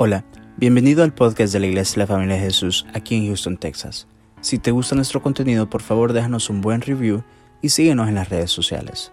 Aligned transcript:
Hola, 0.00 0.24
bienvenido 0.56 1.02
al 1.02 1.12
podcast 1.12 1.52
de 1.52 1.58
la 1.58 1.66
Iglesia 1.66 1.94
de 1.94 1.98
la 1.98 2.06
Familia 2.06 2.36
de 2.36 2.42
Jesús 2.42 2.86
aquí 2.94 3.16
en 3.16 3.26
Houston, 3.26 3.56
Texas. 3.56 4.06
Si 4.40 4.60
te 4.60 4.70
gusta 4.70 4.94
nuestro 4.94 5.20
contenido, 5.20 5.68
por 5.68 5.82
favor 5.82 6.12
déjanos 6.12 6.50
un 6.50 6.60
buen 6.60 6.82
review 6.82 7.24
y 7.62 7.70
síguenos 7.70 8.06
en 8.06 8.14
las 8.14 8.28
redes 8.28 8.52
sociales. 8.52 9.10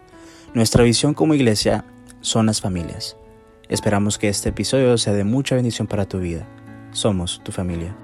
Nuestra 0.53 0.83
visión 0.83 1.15
como 1.15 1.33
iglesia 1.33 1.85
son 2.21 2.45
las 2.45 2.61
familias. 2.61 3.17
Esperamos 3.67 4.19
que 4.19 4.29
este 4.29 4.49
episodio 4.49 4.95
sea 4.99 5.13
de 5.13 5.23
mucha 5.23 5.55
bendición 5.55 5.87
para 5.87 6.07
tu 6.07 6.19
vida. 6.19 6.47
Somos 6.91 7.43
tu 7.43 7.51
familia. 7.51 7.97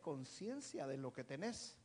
Conciencia 0.00 0.86
de 0.86 0.96
lo 0.96 1.12
que 1.12 1.24
tenés. 1.24 1.76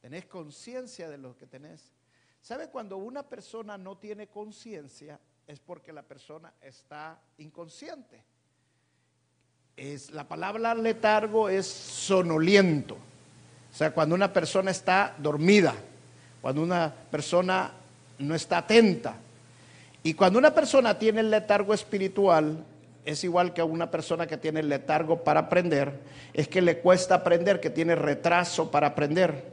Tenés 0.00 0.24
conciencia 0.24 1.10
de 1.10 1.18
lo 1.18 1.36
que 1.36 1.46
tenés. 1.46 1.92
¿Sabe 2.40 2.70
cuando 2.70 2.96
una 2.96 3.28
persona 3.28 3.76
no 3.76 3.98
tiene 3.98 4.28
conciencia? 4.28 5.20
Es 5.46 5.60
porque 5.60 5.92
la 5.92 6.02
persona 6.02 6.52
está 6.60 7.18
inconsciente. 7.38 8.22
Es, 9.76 10.10
la 10.10 10.26
palabra 10.26 10.74
letargo 10.74 11.48
es 11.48 11.66
sonoliento. 11.66 12.94
O 12.94 13.76
sea, 13.76 13.92
cuando 13.92 14.14
una 14.14 14.32
persona 14.32 14.70
está 14.70 15.14
dormida, 15.18 15.74
cuando 16.40 16.62
una 16.62 16.92
persona 17.10 17.72
no 18.18 18.34
está 18.34 18.58
atenta. 18.58 19.16
Y 20.02 20.14
cuando 20.14 20.38
una 20.38 20.54
persona 20.54 20.98
tiene 20.98 21.20
el 21.20 21.30
letargo 21.30 21.74
espiritual, 21.74 22.64
es 23.04 23.22
igual 23.22 23.52
que 23.52 23.62
una 23.62 23.90
persona 23.90 24.26
que 24.26 24.36
tiene 24.36 24.60
el 24.60 24.68
letargo 24.68 25.22
para 25.22 25.40
aprender, 25.40 26.00
es 26.32 26.48
que 26.48 26.62
le 26.62 26.78
cuesta 26.78 27.16
aprender, 27.16 27.60
que 27.60 27.70
tiene 27.70 27.94
retraso 27.94 28.70
para 28.70 28.88
aprender. 28.88 29.44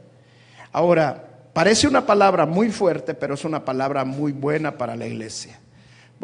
Ahora, 0.72 1.24
parece 1.52 1.86
una 1.86 2.04
palabra 2.04 2.46
muy 2.46 2.70
fuerte, 2.70 3.14
pero 3.14 3.34
es 3.34 3.44
una 3.44 3.64
palabra 3.64 4.04
muy 4.04 4.32
buena 4.32 4.76
para 4.76 4.96
la 4.96 5.06
iglesia. 5.06 5.60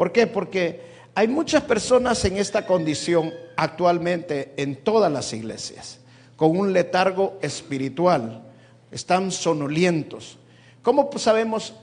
¿Por 0.01 0.11
qué? 0.11 0.25
Porque 0.25 0.81
hay 1.13 1.27
muchas 1.27 1.61
personas 1.61 2.25
en 2.25 2.37
esta 2.37 2.65
condición 2.65 3.31
actualmente 3.55 4.51
en 4.57 4.77
todas 4.77 5.11
las 5.11 5.31
iglesias, 5.31 5.99
con 6.35 6.57
un 6.57 6.73
letargo 6.73 7.37
espiritual, 7.43 8.41
están 8.89 9.31
sonolientos. 9.31 10.39
¿Cómo 10.81 11.07
sabemos 11.17 11.75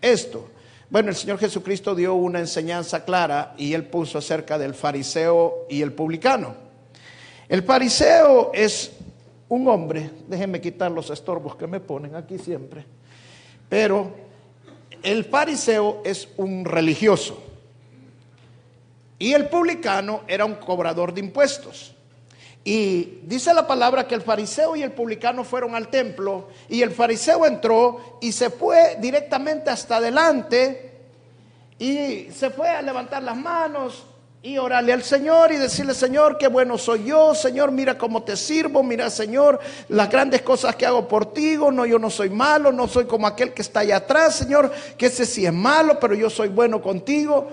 esto? 0.00 0.48
Bueno, 0.88 1.10
el 1.10 1.16
Señor 1.16 1.38
Jesucristo 1.38 1.94
dio 1.94 2.14
una 2.14 2.38
enseñanza 2.38 3.04
clara 3.04 3.54
y 3.58 3.74
él 3.74 3.84
puso 3.84 4.16
acerca 4.16 4.56
del 4.56 4.72
fariseo 4.72 5.66
y 5.68 5.82
el 5.82 5.92
publicano. 5.92 6.54
El 7.46 7.62
fariseo 7.62 8.52
es 8.54 8.92
un 9.50 9.68
hombre, 9.68 10.12
déjenme 10.28 10.62
quitar 10.62 10.90
los 10.90 11.10
estorbos 11.10 11.56
que 11.56 11.66
me 11.66 11.80
ponen 11.80 12.14
aquí 12.14 12.38
siempre, 12.38 12.86
pero 13.68 14.12
el 15.02 15.26
fariseo 15.26 16.00
es 16.06 16.26
un 16.38 16.64
religioso. 16.64 17.42
Y 19.18 19.32
el 19.32 19.48
publicano 19.48 20.22
era 20.26 20.44
un 20.44 20.56
cobrador 20.56 21.12
de 21.14 21.20
impuestos. 21.20 21.94
Y 22.64 23.20
dice 23.22 23.54
la 23.54 23.66
palabra 23.66 24.08
que 24.08 24.16
el 24.16 24.22
fariseo 24.22 24.74
y 24.74 24.82
el 24.82 24.90
publicano 24.90 25.44
fueron 25.44 25.76
al 25.76 25.86
templo 25.86 26.48
y 26.68 26.82
el 26.82 26.90
fariseo 26.90 27.46
entró 27.46 28.18
y 28.20 28.32
se 28.32 28.50
fue 28.50 28.96
directamente 28.98 29.70
hasta 29.70 29.98
adelante 29.98 30.94
y 31.78 32.28
se 32.32 32.50
fue 32.50 32.68
a 32.68 32.82
levantar 32.82 33.22
las 33.22 33.36
manos 33.36 34.04
y 34.42 34.58
orarle 34.58 34.92
al 34.92 35.04
Señor 35.04 35.52
y 35.52 35.56
decirle, 35.56 35.94
Señor, 35.94 36.38
qué 36.38 36.48
bueno 36.48 36.76
soy 36.76 37.04
yo, 37.04 37.36
Señor, 37.36 37.70
mira 37.70 37.96
cómo 37.96 38.24
te 38.24 38.36
sirvo, 38.36 38.82
mira, 38.82 39.10
Señor, 39.10 39.60
las 39.88 40.10
grandes 40.10 40.42
cosas 40.42 40.74
que 40.74 40.86
hago 40.86 41.06
por 41.06 41.32
ti, 41.32 41.56
no, 41.56 41.86
yo 41.86 41.98
no 41.98 42.10
soy 42.10 42.30
malo, 42.30 42.72
no 42.72 42.88
soy 42.88 43.06
como 43.06 43.28
aquel 43.28 43.52
que 43.52 43.62
está 43.62 43.80
allá 43.80 43.96
atrás, 43.96 44.36
Señor, 44.36 44.72
que 44.98 45.06
ese 45.06 45.24
sí 45.24 45.46
es 45.46 45.52
malo, 45.52 45.98
pero 46.00 46.14
yo 46.14 46.30
soy 46.30 46.48
bueno 46.48 46.82
contigo. 46.82 47.48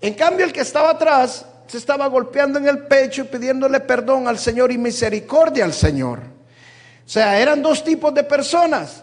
En 0.00 0.14
cambio, 0.14 0.46
el 0.46 0.52
que 0.52 0.60
estaba 0.60 0.90
atrás 0.90 1.44
se 1.66 1.78
estaba 1.78 2.06
golpeando 2.06 2.58
en 2.58 2.68
el 2.68 2.86
pecho 2.86 3.22
y 3.22 3.24
pidiéndole 3.24 3.80
perdón 3.80 4.26
al 4.26 4.38
Señor 4.38 4.72
y 4.72 4.78
misericordia 4.78 5.64
al 5.64 5.72
Señor. 5.72 6.20
O 6.20 7.08
sea, 7.08 7.38
eran 7.40 7.62
dos 7.62 7.84
tipos 7.84 8.14
de 8.14 8.24
personas. 8.24 9.02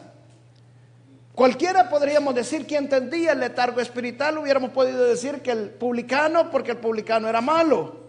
Cualquiera 1.33 1.89
podríamos 1.89 2.33
decir 2.33 2.65
que 2.65 2.77
entendía 2.77 3.33
el 3.33 3.41
letargo 3.41 3.81
espiritual, 3.81 4.37
hubiéramos 4.37 4.71
podido 4.71 5.03
decir 5.03 5.41
que 5.41 5.51
el 5.51 5.69
publicano, 5.69 6.49
porque 6.49 6.71
el 6.71 6.77
publicano 6.77 7.27
era 7.27 7.41
malo. 7.41 8.05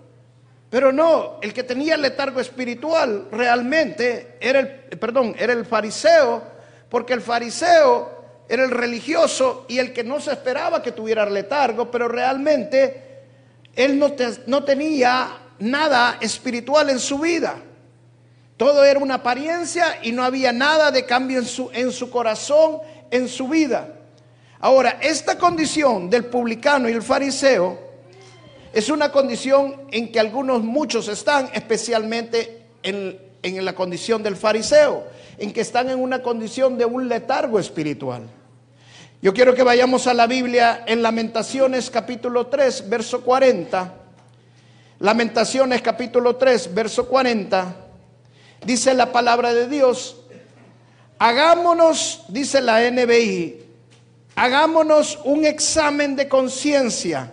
Pero 0.70 0.92
no, 0.92 1.38
el 1.42 1.52
que 1.52 1.64
tenía 1.64 1.96
el 1.96 2.02
letargo 2.02 2.40
espiritual 2.40 3.28
realmente 3.32 4.36
era 4.40 4.60
el, 4.60 4.68
perdón, 4.98 5.34
era 5.38 5.52
el 5.52 5.66
fariseo, 5.66 6.42
porque 6.88 7.14
el 7.14 7.20
fariseo 7.20 8.15
era 8.48 8.64
el 8.64 8.70
religioso 8.70 9.64
y 9.68 9.78
el 9.78 9.92
que 9.92 10.04
no 10.04 10.20
se 10.20 10.32
esperaba 10.32 10.82
que 10.82 10.92
tuviera 10.92 11.28
letargo, 11.28 11.90
pero 11.90 12.08
realmente 12.08 13.06
él 13.74 13.98
no, 13.98 14.64
tenía 14.64 15.36
nada 15.58 16.18
espiritual 16.20 16.90
en 16.90 16.98
su 16.98 17.18
vida. 17.18 17.56
Todo 18.56 18.84
era 18.84 19.00
una 19.00 19.16
apariencia 19.16 19.98
y 20.02 20.12
no 20.12 20.24
había 20.24 20.52
nada 20.52 20.90
de 20.90 21.04
cambio 21.04 21.38
en 21.38 21.44
su, 21.44 21.70
en 21.72 21.92
su 21.92 22.08
corazón, 22.08 22.78
en 23.10 23.28
su 23.28 23.48
vida. 23.48 23.88
Ahora, 24.60 24.98
esta 25.02 25.36
condición 25.36 26.08
del 26.08 26.26
publicano 26.26 26.88
y 26.88 26.92
el 26.92 27.02
fariseo 27.02 27.78
es 28.72 28.88
una 28.88 29.12
condición 29.12 29.82
en 29.90 30.10
que 30.10 30.20
algunos, 30.20 30.62
muchos 30.62 31.08
están, 31.08 31.50
especialmente 31.52 32.62
en, 32.82 33.20
en 33.42 33.64
la 33.64 33.74
condición 33.74 34.22
del 34.22 34.36
fariseo, 34.36 35.04
en 35.38 35.52
que 35.52 35.60
están 35.60 35.90
en 35.90 36.00
una 36.00 36.22
condición 36.22 36.78
de 36.78 36.84
un 36.84 37.08
letargo 37.08 37.58
espiritual. 37.58 38.22
Yo 39.22 39.32
quiero 39.32 39.54
que 39.54 39.62
vayamos 39.62 40.06
a 40.06 40.14
la 40.14 40.26
Biblia 40.26 40.84
en 40.86 41.02
Lamentaciones 41.02 41.90
capítulo 41.90 42.46
3, 42.46 42.88
verso 42.88 43.22
40. 43.22 43.94
Lamentaciones 45.00 45.82
capítulo 45.82 46.36
3, 46.36 46.74
verso 46.74 47.08
40. 47.08 47.76
Dice 48.64 48.94
la 48.94 49.12
palabra 49.12 49.52
de 49.52 49.68
Dios, 49.68 50.16
hagámonos, 51.18 52.24
dice 52.28 52.60
la 52.60 52.90
NBI, 52.90 53.62
hagámonos 54.34 55.18
un 55.24 55.44
examen 55.44 56.16
de 56.16 56.28
conciencia 56.28 57.32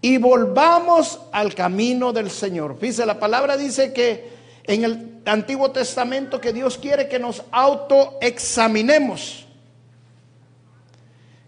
y 0.00 0.18
volvamos 0.18 1.20
al 1.30 1.54
camino 1.54 2.12
del 2.12 2.30
Señor. 2.30 2.78
Dice, 2.78 3.06
la 3.06 3.20
palabra 3.20 3.56
dice 3.56 3.92
que 3.92 4.31
en 4.64 4.84
el 4.84 5.22
Antiguo 5.24 5.70
Testamento 5.70 6.40
que 6.40 6.52
Dios 6.52 6.78
quiere 6.78 7.08
que 7.08 7.18
nos 7.18 7.42
autoexaminemos 7.50 9.46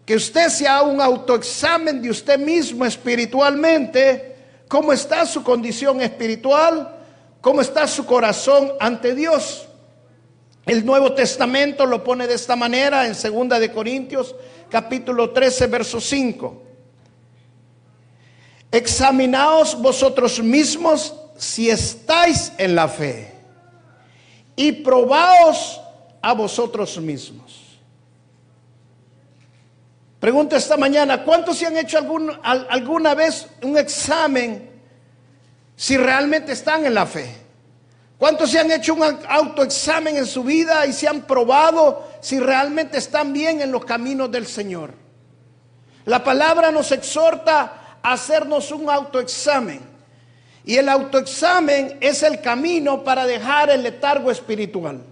que 0.04 0.16
usted 0.16 0.48
se 0.48 0.68
haga 0.68 0.82
un 0.82 1.00
autoexamen 1.00 2.02
de 2.02 2.10
usted 2.10 2.38
mismo 2.38 2.84
espiritualmente, 2.84 4.36
cómo 4.68 4.92
está 4.92 5.24
su 5.24 5.42
condición 5.42 6.00
espiritual, 6.02 6.98
cómo 7.40 7.60
está 7.60 7.86
su 7.86 8.04
corazón 8.04 8.72
ante 8.80 9.14
Dios. 9.14 9.66
El 10.66 10.84
Nuevo 10.84 11.12
Testamento 11.14 11.86
lo 11.86 12.04
pone 12.04 12.26
de 12.26 12.34
esta 12.34 12.56
manera 12.56 13.06
en 13.06 13.14
Segunda 13.14 13.58
de 13.58 13.72
Corintios 13.72 14.34
capítulo 14.70 15.30
13 15.30 15.66
verso 15.68 16.00
5. 16.00 16.62
Examinaos 18.70 19.80
vosotros 19.80 20.42
mismos 20.42 21.14
si 21.36 21.70
estáis 21.70 22.52
en 22.58 22.74
la 22.74 22.88
fe 22.88 23.32
y 24.56 24.72
probaos 24.72 25.80
a 26.22 26.32
vosotros 26.32 26.98
mismos. 26.98 27.60
Pregunto 30.20 30.56
esta 30.56 30.76
mañana, 30.76 31.22
¿cuántos 31.22 31.58
se 31.58 31.66
han 31.66 31.76
hecho 31.76 31.98
alguna 31.98 33.14
vez 33.14 33.46
un 33.62 33.76
examen 33.76 34.70
si 35.76 35.96
realmente 35.96 36.52
están 36.52 36.86
en 36.86 36.94
la 36.94 37.04
fe? 37.04 37.44
¿Cuántos 38.16 38.50
se 38.50 38.58
han 38.58 38.70
hecho 38.70 38.94
un 38.94 39.02
autoexamen 39.02 40.16
en 40.16 40.24
su 40.24 40.42
vida 40.42 40.86
y 40.86 40.94
se 40.94 41.06
han 41.08 41.22
probado 41.22 42.08
si 42.22 42.38
realmente 42.40 42.96
están 42.96 43.34
bien 43.34 43.60
en 43.60 43.70
los 43.70 43.84
caminos 43.84 44.30
del 44.30 44.46
Señor? 44.46 44.94
La 46.06 46.24
palabra 46.24 46.70
nos 46.70 46.90
exhorta 46.92 47.98
a 48.02 48.12
hacernos 48.12 48.70
un 48.70 48.88
autoexamen. 48.88 49.93
Y 50.64 50.76
el 50.76 50.88
autoexamen 50.88 51.98
es 52.00 52.22
el 52.22 52.40
camino 52.40 53.04
para 53.04 53.26
dejar 53.26 53.70
el 53.70 53.82
letargo 53.82 54.30
espiritual. 54.30 55.02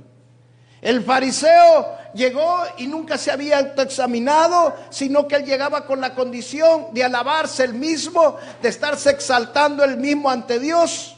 El 0.80 1.04
fariseo 1.04 1.96
llegó 2.14 2.64
y 2.78 2.86
nunca 2.86 3.16
se 3.16 3.30
había 3.30 3.60
examinado, 3.60 4.74
sino 4.90 5.28
que 5.28 5.36
él 5.36 5.44
llegaba 5.44 5.86
con 5.86 6.00
la 6.00 6.14
condición 6.14 6.86
de 6.92 7.04
alabarse 7.04 7.64
el 7.64 7.74
mismo, 7.74 8.36
de 8.60 8.68
estarse 8.68 9.10
exaltando 9.10 9.84
el 9.84 9.96
mismo 9.96 10.28
ante 10.28 10.58
Dios. 10.58 11.16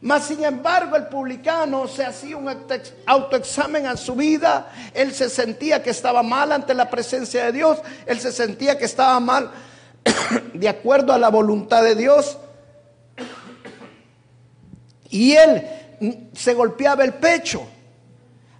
Mas 0.00 0.24
sin 0.24 0.44
embargo 0.44 0.96
el 0.96 1.06
publicano 1.06 1.86
se 1.86 2.04
hacía 2.04 2.36
un 2.36 2.48
autoexamen 3.06 3.86
a 3.86 3.96
su 3.96 4.14
vida, 4.14 4.70
él 4.92 5.14
se 5.14 5.30
sentía 5.30 5.82
que 5.82 5.90
estaba 5.90 6.22
mal 6.22 6.52
ante 6.52 6.74
la 6.74 6.90
presencia 6.90 7.44
de 7.46 7.52
Dios, 7.52 7.78
él 8.06 8.20
se 8.20 8.32
sentía 8.32 8.76
que 8.76 8.84
estaba 8.84 9.18
mal 9.20 9.50
de 10.52 10.68
acuerdo 10.68 11.12
a 11.12 11.18
la 11.18 11.28
voluntad 11.28 11.82
de 11.82 11.94
Dios. 11.94 12.38
Y 15.10 15.32
él 15.32 15.62
se 16.32 16.54
golpeaba 16.54 17.04
el 17.04 17.14
pecho. 17.14 17.62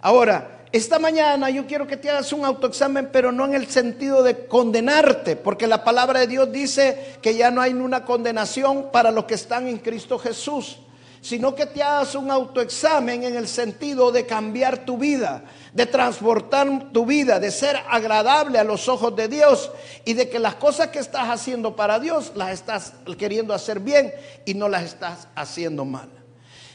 Ahora, 0.01 0.57
esta 0.73 0.99
mañana 0.99 1.49
yo 1.49 1.67
quiero 1.67 1.87
que 1.87 1.97
te 1.97 2.11
hagas 2.11 2.33
un 2.33 2.45
autoexamen, 2.45 3.11
pero 3.13 3.33
no 3.33 3.47
en 3.47 3.55
el 3.55 3.67
sentido 3.69 4.23
de 4.23 4.47
condenarte, 4.47 5.37
porque 5.37 5.67
la 5.67 5.85
palabra 5.85 6.21
de 6.21 6.27
Dios 6.27 6.53
dice 6.53 7.17
que 7.23 7.35
ya 7.35 7.51
no 7.51 7.61
hay 7.61 7.73
una 7.73 8.05
condenación 8.05 8.91
para 8.93 9.11
los 9.11 9.25
que 9.25 9.35
están 9.35 9.69
en 9.69 9.79
Cristo 9.79 10.19
Jesús, 10.19 10.79
sino 11.21 11.55
que 11.55 11.67
te 11.67 11.83
hagas 11.83 12.15
un 12.15 12.31
autoexamen 12.31 13.25
en 13.25 13.37
el 13.37 13.49
sentido 13.49 14.13
de 14.13 14.27
cambiar 14.27 14.85
tu 14.85 14.99
vida, 14.99 15.45
de 15.73 15.87
transportar 15.87 16.93
tu 16.93 17.07
vida, 17.07 17.41
de 17.41 17.51
ser 17.51 17.77
agradable 17.89 18.59
a 18.59 18.65
los 18.65 18.89
ojos 18.89 19.17
de 19.17 19.29
Dios 19.29 19.71
y 20.05 20.15
de 20.15 20.29
que 20.29 20.39
las 20.39 20.57
cosas 20.57 20.89
que 20.89 20.99
estás 20.99 21.29
haciendo 21.29 21.75
para 21.75 21.99
Dios 21.99 22.33
las 22.35 22.51
estás 22.51 22.93
queriendo 23.19 23.55
hacer 23.55 23.81
bien 23.81 24.13
y 24.45 24.55
no 24.55 24.69
las 24.69 24.83
estás 24.83 25.29
haciendo 25.35 25.85
mal. 25.85 26.26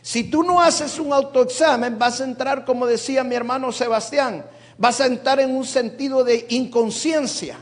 Si 0.02 0.24
tú 0.24 0.44
no 0.44 0.62
haces 0.62 1.00
un 1.00 1.14
autoexamen, 1.14 2.00
vas 2.00 2.22
a 2.22 2.24
entrar, 2.24 2.66
como 2.66 2.88
decía 2.88 3.24
mi 3.24 3.36
hermano 3.36 3.72
Sebastián, 3.72 4.46
vas 4.78 5.00
a 5.00 5.06
entrar 5.06 5.40
en 5.40 5.56
un 5.56 5.66
sentido 5.66 6.24
de 6.24 6.48
inconsciencia, 6.50 7.58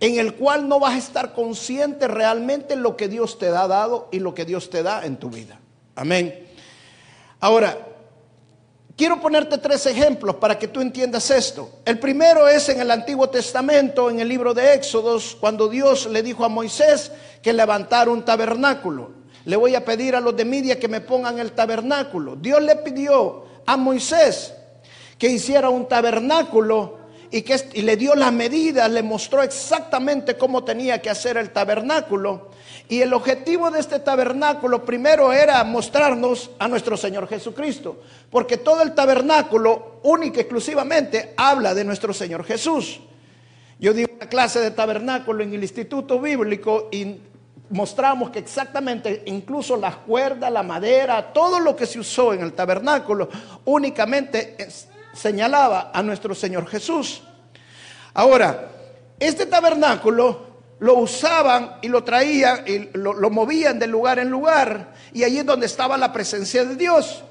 en 0.00 0.18
el 0.18 0.34
cual 0.34 0.66
no 0.66 0.80
vas 0.80 0.94
a 0.94 0.98
estar 0.98 1.34
consciente 1.34 2.08
realmente 2.08 2.74
lo 2.74 2.96
que 2.96 3.08
Dios 3.08 3.38
te 3.38 3.48
ha 3.48 3.66
dado 3.68 4.08
y 4.12 4.18
lo 4.18 4.34
que 4.34 4.46
Dios 4.46 4.70
te 4.70 4.82
da 4.82 5.04
en 5.04 5.18
tu 5.18 5.28
vida. 5.28 5.60
Amén. 5.94 6.46
Ahora, 7.40 7.78
quiero 8.96 9.20
ponerte 9.20 9.58
tres 9.58 9.84
ejemplos 9.84 10.36
para 10.36 10.58
que 10.58 10.68
tú 10.68 10.80
entiendas 10.80 11.30
esto. 11.30 11.80
El 11.84 11.98
primero 11.98 12.48
es 12.48 12.66
en 12.70 12.80
el 12.80 12.90
Antiguo 12.90 13.28
Testamento, 13.28 14.08
en 14.08 14.20
el 14.20 14.28
libro 14.28 14.54
de 14.54 14.72
Éxodos, 14.72 15.36
cuando 15.38 15.68
Dios 15.68 16.06
le 16.06 16.22
dijo 16.22 16.46
a 16.46 16.48
Moisés 16.48 17.12
que 17.42 17.52
levantara 17.52 18.10
un 18.10 18.24
tabernáculo. 18.24 19.23
Le 19.44 19.56
voy 19.56 19.74
a 19.74 19.84
pedir 19.84 20.16
a 20.16 20.20
los 20.20 20.36
de 20.36 20.44
Midia 20.44 20.78
que 20.78 20.88
me 20.88 21.00
pongan 21.00 21.38
el 21.38 21.52
tabernáculo. 21.52 22.36
Dios 22.36 22.62
le 22.62 22.76
pidió 22.76 23.44
a 23.66 23.76
Moisés 23.76 24.54
que 25.18 25.28
hiciera 25.28 25.68
un 25.68 25.86
tabernáculo 25.86 26.98
y 27.30 27.42
que 27.42 27.60
y 27.74 27.82
le 27.82 27.96
dio 27.96 28.14
las 28.14 28.32
medidas, 28.32 28.90
le 28.90 29.02
mostró 29.02 29.42
exactamente 29.42 30.36
cómo 30.36 30.62
tenía 30.64 31.02
que 31.02 31.10
hacer 31.10 31.36
el 31.36 31.50
tabernáculo. 31.50 32.50
Y 32.88 33.00
el 33.00 33.12
objetivo 33.12 33.70
de 33.70 33.80
este 33.80 33.98
tabernáculo 33.98 34.84
primero 34.84 35.32
era 35.32 35.62
mostrarnos 35.64 36.50
a 36.58 36.68
nuestro 36.68 36.96
Señor 36.96 37.26
Jesucristo, 37.28 38.00
porque 38.30 38.58
todo 38.58 38.82
el 38.82 38.94
tabernáculo 38.94 40.00
única 40.04 40.38
y 40.38 40.40
exclusivamente 40.42 41.34
habla 41.36 41.74
de 41.74 41.84
nuestro 41.84 42.12
Señor 42.12 42.44
Jesús. 42.44 43.00
Yo 43.80 43.92
di 43.92 44.04
una 44.04 44.28
clase 44.28 44.60
de 44.60 44.70
tabernáculo 44.70 45.42
en 45.42 45.54
el 45.54 45.62
Instituto 45.62 46.20
Bíblico 46.20 46.88
y 46.92 47.16
mostramos 47.70 48.30
que 48.30 48.38
exactamente 48.38 49.22
incluso 49.26 49.76
las 49.76 49.96
cuerdas, 49.96 50.52
la 50.52 50.62
madera, 50.62 51.32
todo 51.32 51.58
lo 51.60 51.74
que 51.74 51.86
se 51.86 51.98
usó 51.98 52.32
en 52.32 52.42
el 52.42 52.52
tabernáculo 52.52 53.28
únicamente 53.64 54.56
señalaba 55.12 55.90
a 55.92 56.02
nuestro 56.02 56.34
Señor 56.34 56.66
Jesús. 56.66 57.22
Ahora, 58.12 58.70
este 59.18 59.46
tabernáculo 59.46 60.54
lo 60.80 60.94
usaban 60.94 61.76
y 61.82 61.88
lo 61.88 62.04
traían 62.04 62.64
y 62.66 62.90
lo, 62.98 63.14
lo, 63.14 63.30
movían 63.30 63.78
de 63.78 63.86
lugar 63.86 64.18
en 64.18 64.28
lugar 64.28 64.92
y 65.12 65.24
allí 65.24 65.38
es 65.38 65.46
donde 65.46 65.66
estaba 65.66 65.96
la 65.96 66.12
presencia 66.12 66.64
de 66.64 66.76
Dios. 66.76 67.24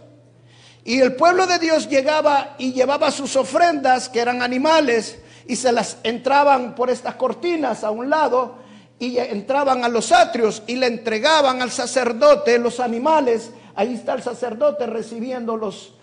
Y 0.85 0.99
el 0.99 1.15
pueblo 1.15 1.47
de 1.47 1.59
Dios 1.59 1.87
llegaba 1.87 2.55
y 2.57 2.73
llevaba 2.73 3.09
sus 3.11 3.35
ofrendas, 3.37 4.09
que 4.09 4.19
eran 4.19 4.41
animales, 4.41 5.17
y 5.47 5.55
se 5.55 5.71
las 5.71 5.97
entraban 6.03 6.75
por 6.75 6.89
estas 6.89 7.15
cortinas 7.15 7.83
a 7.83 7.91
un 7.91 8.09
lado 8.09 8.62
y 9.03 9.19
entraban 9.19 9.83
a 9.83 9.89
los 9.89 10.13
atrios 10.13 10.63
y 10.65 10.77
le 10.77 10.87
entregaban 10.87 11.61
al 11.61 11.71
sacerdote 11.71 12.57
los 12.57 12.79
animales. 12.79 13.51
Ahí 13.75 13.95
está 13.95 14.13
el 14.13 14.23
sacerdote 14.23 14.85
recibiendo 14.85 15.57
los, 15.57 15.95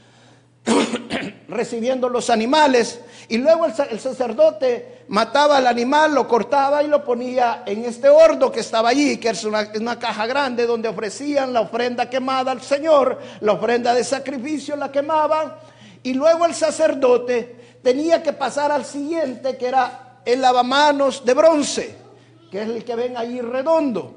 recibiendo 1.48 2.10
los 2.10 2.28
animales. 2.28 3.00
Y 3.30 3.38
luego 3.38 3.64
el, 3.64 3.98
sacerdote 3.98 5.04
mataba 5.08 5.56
al 5.56 5.66
animal, 5.66 6.14
lo 6.14 6.28
cortaba 6.28 6.82
y 6.82 6.88
lo 6.88 7.02
ponía 7.02 7.62
en 7.64 7.86
este 7.86 8.10
horno 8.10 8.52
que 8.52 8.60
estaba 8.60 8.90
allí, 8.90 9.16
que 9.16 9.30
es 9.30 9.44
una, 9.44 9.66
una 9.76 9.98
caja 9.98 10.26
grande 10.26 10.66
donde 10.66 10.90
ofrecían 10.90 11.54
la 11.54 11.62
ofrenda 11.62 12.10
quemada 12.10 12.52
al 12.52 12.60
Señor, 12.60 13.18
la 13.40 13.52
ofrenda 13.52 13.94
de 13.94 14.04
sacrificio 14.04 14.76
la 14.76 14.92
quemaban. 14.92 15.54
Y 16.02 16.12
luego 16.12 16.44
el 16.44 16.54
sacerdote 16.54 17.78
tenía 17.82 18.22
que 18.22 18.34
pasar 18.34 18.70
al 18.70 18.84
siguiente, 18.84 19.56
que 19.56 19.68
era 19.68 20.20
el 20.26 20.42
lavamanos 20.42 21.24
de 21.24 21.32
bronce 21.32 21.99
que 22.50 22.62
es 22.62 22.68
el 22.68 22.84
que 22.84 22.94
ven 22.94 23.16
ahí 23.16 23.40
redondo. 23.40 24.14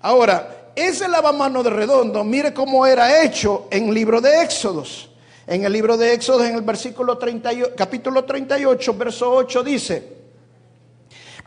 Ahora, 0.00 0.70
ese 0.74 1.08
lavamano 1.08 1.62
de 1.62 1.70
redondo, 1.70 2.24
mire 2.24 2.52
cómo 2.52 2.86
era 2.86 3.22
hecho 3.22 3.66
en 3.70 3.88
el 3.88 3.94
libro 3.94 4.20
de 4.20 4.42
Éxodos. 4.42 5.10
En 5.46 5.64
el 5.64 5.72
libro 5.72 5.96
de 5.96 6.12
Éxodos, 6.12 6.44
en 6.44 6.54
el 6.54 6.62
versículo 6.62 7.16
38, 7.18 7.72
capítulo 7.76 8.24
38, 8.24 8.94
verso 8.94 9.32
8 9.32 9.62
dice, 9.62 10.16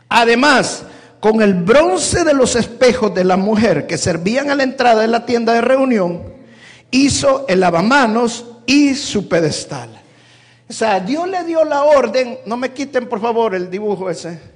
además, 0.08 0.84
con 1.20 1.42
el 1.42 1.52
bronce 1.54 2.24
de 2.24 2.32
los 2.32 2.56
espejos 2.56 3.14
de 3.14 3.24
la 3.24 3.36
mujer 3.36 3.86
que 3.86 3.98
servían 3.98 4.50
a 4.50 4.54
la 4.54 4.62
entrada 4.62 5.02
de 5.02 5.08
la 5.08 5.26
tienda 5.26 5.52
de 5.52 5.60
reunión, 5.60 6.22
hizo 6.90 7.44
el 7.46 7.60
lavamanos 7.60 8.46
y 8.64 8.94
su 8.94 9.28
pedestal. 9.28 10.00
O 10.68 10.72
sea, 10.72 10.98
Dios 11.00 11.28
le 11.28 11.44
dio 11.44 11.64
la 11.64 11.82
orden, 11.82 12.38
no 12.46 12.56
me 12.56 12.72
quiten 12.72 13.08
por 13.08 13.20
favor 13.20 13.54
el 13.54 13.70
dibujo 13.70 14.08
ese. 14.08 14.49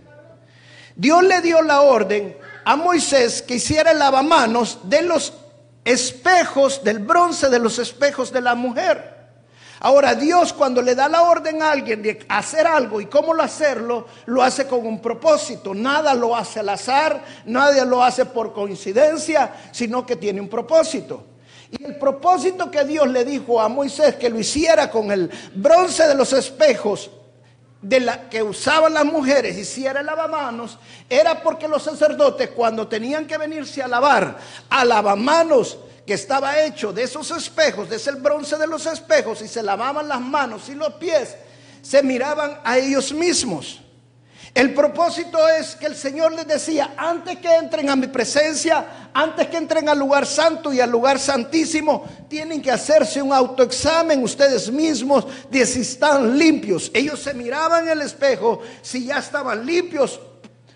Dios 0.96 1.25
le 1.25 1.41
dio 1.41 1.61
la 1.62 1.82
orden 1.82 2.37
a 2.64 2.76
Moisés 2.76 3.43
que 3.43 3.56
hiciera 3.56 3.91
el 3.91 3.99
lavamanos 3.99 4.79
de 4.85 5.02
los 5.02 5.32
espejos, 5.85 6.82
del 6.85 7.00
bronce 7.00 7.49
de 7.50 7.58
los 7.58 7.79
espejos 7.79 8.32
de 8.32 8.41
la 8.41 8.55
mujer. 8.55 9.14
Ahora 9.81 10.14
Dios 10.14 10.52
cuando 10.52 10.81
le 10.81 10.94
da 10.94 11.08
la 11.08 11.23
orden 11.23 11.61
a 11.61 11.73
alguien 11.73 12.02
de 12.02 12.25
hacer 12.29 12.67
algo 12.67 13.00
y 13.00 13.06
cómo 13.06 13.35
lo 13.35 13.43
hacerlo, 13.43 14.06
lo 14.26 14.43
hace 14.43 14.67
con 14.67 14.87
un 14.87 15.00
propósito. 15.00 15.75
Nada 15.75 16.14
lo 16.14 16.35
hace 16.35 16.61
al 16.61 16.70
azar, 16.70 17.23
nadie 17.44 17.85
lo 17.85 18.02
hace 18.02 18.25
por 18.25 18.55
coincidencia, 18.55 19.52
sino 19.73 20.06
que 20.06 20.17
tiene 20.17 20.41
un 20.41 20.49
propósito. 20.49 21.25
Y 21.70 21.85
el 21.85 21.96
propósito 21.96 22.70
que 22.70 22.85
Dios 22.85 23.08
le 23.08 23.25
dijo 23.25 23.61
a 23.61 23.69
Moisés 23.69 24.14
que 24.14 24.31
lo 24.31 24.38
hiciera 24.38 24.91
con 24.91 25.11
el 25.11 25.31
bronce 25.55 26.06
de 26.06 26.14
los 26.14 26.32
espejos 26.32 27.11
de 27.84 28.00
la 28.00 28.31
que 28.31 28.42
usaban 28.42 28.94
las 28.94 29.04
mujeres 29.04 29.58
hiciera 29.58 30.00
el 30.00 30.06
lavamanos 30.06 30.78
era 31.08 31.42
porque 31.42 31.69
los 31.69 31.82
sacerdotes 31.82 32.48
cuando 32.50 32.88
tenían 32.88 33.26
que 33.26 33.36
venirse 33.36 33.82
a 33.82 33.88
lavar 33.88 34.38
a 34.70 34.84
lavamanos 34.86 35.76
que 36.06 36.14
estaba 36.14 36.60
hecho 36.60 36.94
de 36.94 37.02
esos 37.02 37.31
espejos, 37.31 37.90
de 37.90 37.96
ese 37.96 38.12
bronce 38.12 38.56
de 38.56 38.66
los 38.66 38.86
espejos 38.86 39.42
y 39.42 39.48
se 39.48 39.62
lavaban 39.62 40.08
las 40.08 40.20
manos 40.20 40.70
y 40.70 40.75
los 40.75 40.94
pies, 40.94 41.36
se 41.82 42.02
miraban 42.02 42.58
a 42.64 42.78
ellos 42.78 43.12
mismos. 43.12 43.83
El 44.54 44.72
propósito 44.72 45.48
es 45.48 45.74
que 45.74 45.86
el 45.86 45.96
Señor 45.96 46.32
les 46.32 46.46
decía, 46.46 46.94
antes 46.96 47.38
que 47.38 47.52
entren 47.52 47.90
a 47.90 47.96
mi 47.96 48.06
presencia, 48.06 49.10
antes 49.12 49.48
que 49.48 49.56
entren 49.56 49.88
al 49.88 49.98
lugar 49.98 50.26
santo 50.26 50.72
y 50.72 50.79
al 50.79 50.90
lugar 50.90 51.19
santísimo, 51.19 52.05
tienen 52.29 52.62
que 52.62 52.70
hacerse 52.70 53.20
un 53.20 53.32
autoexamen 53.32 54.22
ustedes 54.22 54.70
mismos 54.70 55.26
de 55.50 55.67
si 55.67 55.81
están 55.81 56.38
limpios. 56.38 56.88
Ellos 56.94 57.19
se 57.19 57.34
miraban 57.34 57.84
en 57.84 57.90
el 57.90 58.02
espejo 58.02 58.60
si 58.81 59.06
ya 59.06 59.19
estaban 59.19 59.67
limpios. 59.67 60.20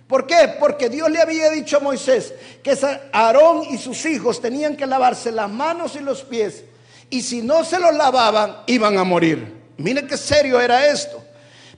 ¿Por 0.08 0.26
qué? 0.26 0.56
Porque 0.58 0.88
Dios 0.88 1.08
le 1.08 1.20
había 1.20 1.48
dicho 1.50 1.76
a 1.76 1.80
Moisés 1.80 2.34
que 2.64 2.76
Aarón 3.12 3.62
y 3.70 3.78
sus 3.78 4.04
hijos 4.06 4.40
tenían 4.40 4.76
que 4.76 4.86
lavarse 4.86 5.30
las 5.30 5.48
manos 5.48 5.94
y 5.94 6.00
los 6.00 6.24
pies. 6.24 6.64
Y 7.10 7.22
si 7.22 7.42
no 7.42 7.62
se 7.62 7.78
los 7.78 7.94
lavaban, 7.94 8.56
iban 8.66 8.98
a 8.98 9.04
morir. 9.04 9.54
Miren 9.76 10.08
qué 10.08 10.16
serio 10.16 10.60
era 10.60 10.88
esto. 10.88 11.27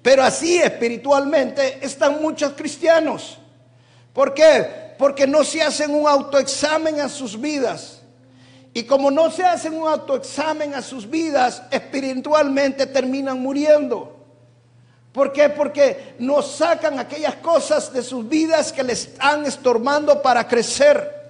Pero 0.02 0.22
así 0.22 0.56
espiritualmente 0.58 1.78
están 1.82 2.22
muchos 2.22 2.52
cristianos. 2.52 3.38
¿Por 4.12 4.32
qué? 4.32 4.94
Porque 4.98 5.26
no 5.26 5.44
se 5.44 5.62
hacen 5.62 5.94
un 5.94 6.08
autoexamen 6.08 7.00
a 7.00 7.08
sus 7.08 7.38
vidas. 7.38 8.00
Y 8.72 8.84
como 8.84 9.10
no 9.10 9.30
se 9.30 9.44
hacen 9.44 9.74
un 9.74 9.88
autoexamen 9.88 10.74
a 10.74 10.82
sus 10.82 11.08
vidas, 11.08 11.62
espiritualmente 11.70 12.86
terminan 12.86 13.40
muriendo. 13.40 14.16
¿Por 15.12 15.32
qué? 15.32 15.48
Porque 15.48 16.14
no 16.20 16.40
sacan 16.40 16.98
aquellas 16.98 17.36
cosas 17.36 17.92
de 17.92 18.02
sus 18.02 18.28
vidas 18.28 18.72
que 18.72 18.84
les 18.84 19.06
están 19.06 19.44
estorbando 19.44 20.22
para 20.22 20.46
crecer. 20.46 21.20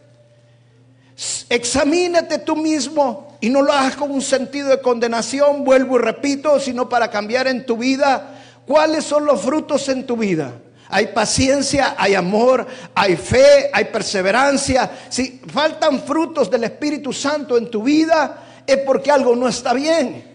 Examínate 1.49 2.39
tú 2.39 2.57
mismo 2.57 3.37
y 3.41 3.49
no 3.49 3.63
lo 3.63 3.73
hagas 3.73 3.97
con 3.97 4.11
un 4.11 4.23
sentido 4.23 4.69
de 4.69 4.81
condenación, 4.81 5.65
vuelvo 5.65 5.97
y 5.97 6.03
repito, 6.03 6.61
sino 6.61 6.89
para 6.89 7.11
cambiar 7.11 7.49
en 7.49 7.65
tu 7.65 7.77
vida 7.77 8.40
¿Cuáles 8.67 9.05
son 9.05 9.25
los 9.25 9.41
frutos 9.41 9.89
en 9.89 10.07
tu 10.07 10.17
vida? 10.17 10.53
Hay 10.89 11.09
paciencia, 11.09 11.95
hay 11.97 12.15
amor, 12.15 12.67
hay 12.95 13.17
fe, 13.17 13.71
hay 13.73 13.85
perseverancia. 13.87 14.91
Si 15.09 15.41
faltan 15.47 16.03
frutos 16.03 16.51
del 16.51 16.65
Espíritu 16.65 17.13
Santo 17.13 17.57
en 17.57 17.71
tu 17.71 17.83
vida, 17.83 18.63
es 18.67 18.79
porque 18.79 19.11
algo 19.11 19.37
no 19.37 19.49
está 19.49 19.73
bien. 19.73 20.31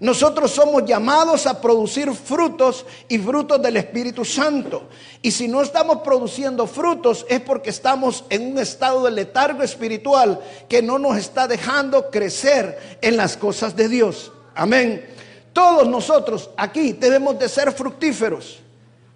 Nosotros 0.00 0.50
somos 0.50 0.86
llamados 0.86 1.46
a 1.46 1.60
producir 1.60 2.10
frutos 2.14 2.86
y 3.06 3.18
frutos 3.18 3.60
del 3.60 3.76
Espíritu 3.76 4.24
Santo. 4.24 4.88
Y 5.20 5.30
si 5.30 5.46
no 5.46 5.60
estamos 5.60 5.98
produciendo 5.98 6.66
frutos 6.66 7.26
es 7.28 7.40
porque 7.40 7.68
estamos 7.68 8.24
en 8.30 8.52
un 8.52 8.58
estado 8.58 9.04
de 9.04 9.10
letargo 9.10 9.62
espiritual 9.62 10.40
que 10.70 10.80
no 10.80 10.98
nos 10.98 11.18
está 11.18 11.46
dejando 11.46 12.10
crecer 12.10 12.98
en 13.02 13.18
las 13.18 13.36
cosas 13.36 13.76
de 13.76 13.90
Dios. 13.90 14.32
Amén. 14.54 15.06
Todos 15.52 15.88
nosotros 15.88 16.50
aquí 16.56 16.92
debemos 16.92 17.38
de 17.38 17.48
ser 17.48 17.72
fructíferos. 17.72 18.60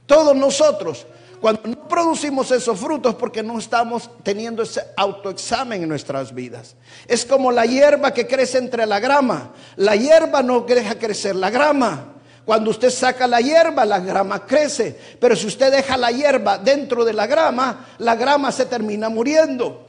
Todos 0.06 0.36
nosotros. 0.36 1.06
Cuando 1.40 1.62
no 1.64 1.88
producimos 1.88 2.50
esos 2.50 2.78
frutos 2.78 3.14
porque 3.16 3.42
no 3.42 3.58
estamos 3.58 4.08
teniendo 4.22 4.62
ese 4.62 4.82
autoexamen 4.96 5.82
en 5.82 5.88
nuestras 5.88 6.34
vidas. 6.34 6.74
Es 7.06 7.26
como 7.26 7.52
la 7.52 7.66
hierba 7.66 8.14
que 8.14 8.26
crece 8.26 8.58
entre 8.58 8.86
la 8.86 8.98
grama. 8.98 9.52
La 9.76 9.94
hierba 9.94 10.42
no 10.42 10.60
deja 10.60 10.98
crecer 10.98 11.36
la 11.36 11.50
grama. 11.50 12.14
Cuando 12.44 12.70
usted 12.70 12.90
saca 12.90 13.26
la 13.26 13.40
hierba, 13.40 13.84
la 13.84 14.00
grama 14.00 14.46
crece. 14.46 14.98
Pero 15.20 15.36
si 15.36 15.46
usted 15.46 15.70
deja 15.70 15.96
la 15.96 16.10
hierba 16.10 16.58
dentro 16.58 17.04
de 17.04 17.12
la 17.12 17.26
grama, 17.26 17.88
la 17.98 18.14
grama 18.16 18.50
se 18.50 18.66
termina 18.66 19.08
muriendo. 19.08 19.83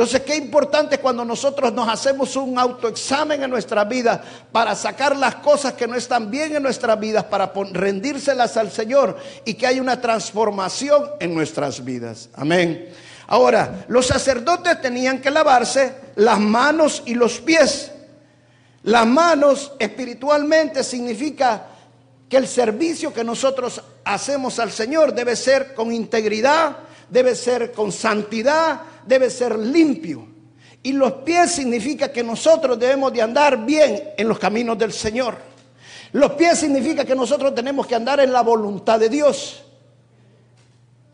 Entonces, 0.00 0.22
qué 0.22 0.34
importante 0.34 0.96
cuando 0.96 1.26
nosotros 1.26 1.74
nos 1.74 1.86
hacemos 1.86 2.34
un 2.34 2.58
autoexamen 2.58 3.42
en 3.42 3.50
nuestra 3.50 3.84
vida 3.84 4.24
para 4.50 4.74
sacar 4.74 5.14
las 5.14 5.34
cosas 5.34 5.74
que 5.74 5.86
no 5.86 5.94
están 5.94 6.30
bien 6.30 6.56
en 6.56 6.62
nuestras 6.62 6.98
vidas, 6.98 7.24
para 7.24 7.52
rendírselas 7.70 8.56
al 8.56 8.72
Señor 8.72 9.18
y 9.44 9.52
que 9.52 9.66
haya 9.66 9.82
una 9.82 10.00
transformación 10.00 11.04
en 11.20 11.34
nuestras 11.34 11.84
vidas. 11.84 12.30
Amén. 12.32 12.88
Ahora, 13.26 13.84
los 13.88 14.06
sacerdotes 14.06 14.80
tenían 14.80 15.20
que 15.20 15.30
lavarse 15.30 15.92
las 16.14 16.40
manos 16.40 17.02
y 17.04 17.12
los 17.12 17.38
pies. 17.38 17.92
Las 18.84 19.06
manos 19.06 19.72
espiritualmente 19.78 20.82
significa 20.82 21.66
que 22.26 22.38
el 22.38 22.48
servicio 22.48 23.12
que 23.12 23.22
nosotros 23.22 23.82
hacemos 24.02 24.58
al 24.60 24.72
Señor 24.72 25.12
debe 25.12 25.36
ser 25.36 25.74
con 25.74 25.92
integridad, 25.92 26.78
debe 27.10 27.34
ser 27.34 27.72
con 27.72 27.92
santidad, 27.92 28.80
debe 29.06 29.30
ser 29.30 29.58
limpio. 29.58 30.26
Y 30.82 30.92
los 30.92 31.12
pies 31.12 31.52
significa 31.52 32.10
que 32.10 32.22
nosotros 32.22 32.78
debemos 32.78 33.12
de 33.12 33.22
andar 33.22 33.64
bien 33.64 34.02
en 34.16 34.28
los 34.28 34.38
caminos 34.38 34.78
del 34.78 34.92
Señor. 34.92 35.36
Los 36.12 36.32
pies 36.32 36.58
significa 36.58 37.04
que 37.04 37.14
nosotros 37.14 37.54
tenemos 37.54 37.86
que 37.86 37.94
andar 37.94 38.20
en 38.20 38.32
la 38.32 38.42
voluntad 38.42 38.98
de 38.98 39.08
Dios. 39.08 39.64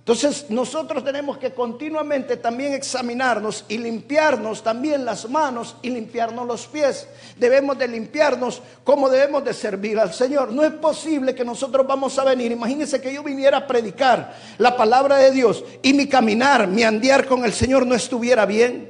Entonces 0.07 0.47
nosotros 0.51 1.03
tenemos 1.03 1.37
que 1.37 1.53
continuamente 1.53 2.37
también 2.37 2.75
examinarnos 2.75 3.65
y 3.67 3.77
limpiarnos 3.77 4.63
también 4.63 5.05
las 5.05 5.29
manos 5.29 5.75
y 5.83 5.91
limpiarnos 5.91 6.47
los 6.47 6.69
pies. 6.69 7.09
Debemos 7.37 7.77
de 7.77 7.89
limpiarnos 7.89 8.63
como 8.85 9.09
debemos 9.09 9.45
de 9.45 9.53
servir 9.53 9.99
al 9.99 10.15
Señor. 10.15 10.53
No 10.53 10.63
es 10.63 10.71
posible 10.75 11.35
que 11.35 11.45
nosotros 11.45 11.85
vamos 11.89 12.17
a 12.21 12.25
venir. 12.25 12.53
Imagínense 12.53 13.01
que 13.01 13.13
yo 13.13 13.25
viniera 13.25 13.57
a 13.57 13.67
predicar 13.67 14.33
la 14.59 14.77
palabra 14.77 15.17
de 15.17 15.33
Dios 15.33 15.65
y 15.83 15.93
mi 15.93 16.07
caminar, 16.07 16.69
mi 16.69 16.85
andear 16.85 17.27
con 17.27 17.45
el 17.45 17.53
Señor 17.53 17.85
no 17.85 17.97
estuviera 17.97 18.47
bien. 18.47 18.89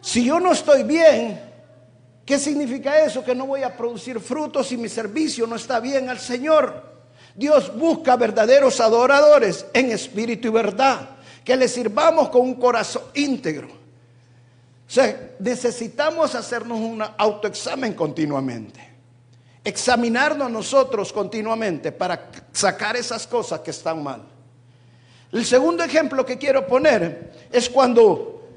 Si 0.00 0.24
yo 0.24 0.40
no 0.40 0.52
estoy 0.52 0.82
bien, 0.84 1.42
¿qué 2.24 2.38
significa 2.38 3.02
eso? 3.02 3.22
Que 3.22 3.34
no 3.34 3.44
voy 3.44 3.64
a 3.64 3.76
producir 3.76 4.18
frutos 4.18 4.72
y 4.72 4.78
mi 4.78 4.88
servicio 4.88 5.46
no 5.46 5.56
está 5.56 5.78
bien 5.78 6.08
al 6.08 6.18
Señor. 6.18 6.97
Dios 7.38 7.72
busca 7.72 8.16
verdaderos 8.16 8.80
adoradores 8.80 9.64
en 9.72 9.92
espíritu 9.92 10.48
y 10.48 10.50
verdad, 10.50 11.10
que 11.44 11.56
le 11.56 11.68
sirvamos 11.68 12.30
con 12.30 12.40
un 12.40 12.56
corazón 12.56 13.04
íntegro. 13.14 13.68
O 13.68 14.90
sea, 14.90 15.34
necesitamos 15.38 16.34
hacernos 16.34 16.80
un 16.80 17.00
autoexamen 17.16 17.94
continuamente. 17.94 18.80
Examinarnos 19.62 20.50
nosotros 20.50 21.12
continuamente 21.12 21.92
para 21.92 22.28
sacar 22.50 22.96
esas 22.96 23.24
cosas 23.28 23.60
que 23.60 23.70
están 23.70 24.02
mal. 24.02 24.20
El 25.30 25.46
segundo 25.46 25.84
ejemplo 25.84 26.26
que 26.26 26.38
quiero 26.38 26.66
poner 26.66 27.48
es 27.52 27.70
cuando 27.70 28.48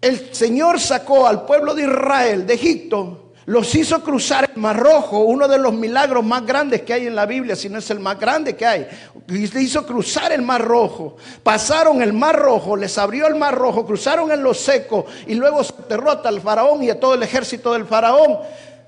el 0.00 0.34
Señor 0.34 0.80
sacó 0.80 1.26
al 1.26 1.44
pueblo 1.44 1.74
de 1.74 1.82
Israel 1.82 2.46
de 2.46 2.54
Egipto 2.54 3.21
los 3.46 3.74
hizo 3.74 4.02
cruzar 4.02 4.50
el 4.54 4.60
Mar 4.60 4.78
Rojo, 4.78 5.18
uno 5.20 5.48
de 5.48 5.58
los 5.58 5.72
milagros 5.72 6.24
más 6.24 6.46
grandes 6.46 6.82
que 6.82 6.92
hay 6.92 7.06
en 7.06 7.16
la 7.16 7.26
Biblia, 7.26 7.56
si 7.56 7.68
no 7.68 7.78
es 7.78 7.90
el 7.90 7.98
más 7.98 8.18
grande 8.18 8.54
que 8.54 8.64
hay. 8.64 8.86
Les 9.26 9.54
hizo 9.56 9.84
cruzar 9.84 10.30
el 10.32 10.42
Mar 10.42 10.62
Rojo. 10.62 11.16
Pasaron 11.42 12.02
el 12.02 12.12
Mar 12.12 12.38
Rojo, 12.38 12.76
les 12.76 12.96
abrió 12.98 13.26
el 13.26 13.34
Mar 13.34 13.54
Rojo, 13.54 13.84
cruzaron 13.84 14.30
en 14.30 14.42
lo 14.42 14.54
seco 14.54 15.06
y 15.26 15.34
luego 15.34 15.64
se 15.64 15.74
derrota 15.88 16.28
al 16.28 16.40
faraón 16.40 16.82
y 16.84 16.90
a 16.90 17.00
todo 17.00 17.14
el 17.14 17.22
ejército 17.22 17.72
del 17.72 17.86
faraón 17.86 18.38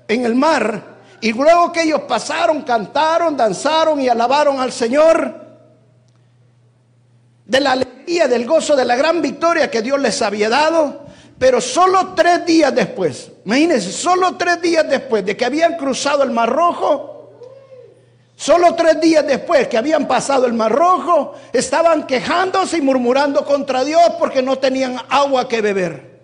en 0.07 0.25
el 0.25 0.35
mar. 0.35 0.95
Y 1.21 1.33
luego 1.33 1.71
que 1.71 1.83
ellos 1.83 2.01
pasaron, 2.07 2.61
cantaron, 2.61 3.35
danzaron 3.35 3.99
y 3.99 4.07
alabaron 4.07 4.59
al 4.59 4.71
Señor 4.71 5.45
de 7.45 7.59
la 7.59 7.73
alegría, 7.73 8.27
del 8.27 8.45
gozo, 8.45 8.75
de 8.75 8.85
la 8.85 8.95
gran 8.95 9.21
victoria 9.21 9.69
que 9.69 9.81
Dios 9.81 9.99
les 9.99 10.21
había 10.21 10.49
dado. 10.49 11.05
Pero 11.37 11.59
solo 11.59 12.13
tres 12.15 12.45
días 12.45 12.73
después, 12.73 13.31
imagínense, 13.45 13.91
solo 13.91 14.35
tres 14.35 14.61
días 14.61 14.89
después 14.89 15.23
de 15.25 15.37
que 15.37 15.45
habían 15.45 15.77
cruzado 15.77 16.23
el 16.23 16.31
Mar 16.31 16.49
Rojo, 16.49 17.31
solo 18.35 18.73
tres 18.73 18.99
días 18.99 19.25
después 19.25 19.67
que 19.67 19.77
habían 19.77 20.07
pasado 20.07 20.47
el 20.47 20.53
Mar 20.53 20.71
Rojo, 20.71 21.33
estaban 21.53 22.07
quejándose 22.07 22.77
y 22.77 22.81
murmurando 22.81 23.45
contra 23.45 23.83
Dios 23.83 24.01
porque 24.19 24.41
no 24.41 24.57
tenían 24.57 24.97
agua 25.09 25.47
que 25.47 25.61
beber. 25.61 26.15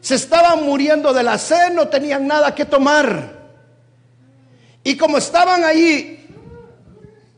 Se 0.00 0.16
estaban 0.16 0.64
muriendo 0.64 1.12
de 1.12 1.22
la 1.22 1.38
sed, 1.38 1.72
no 1.72 1.88
tenían 1.88 2.26
nada 2.26 2.54
que 2.54 2.64
tomar. 2.64 3.38
Y 4.82 4.96
como 4.96 5.18
estaban 5.18 5.62
allí 5.62 6.26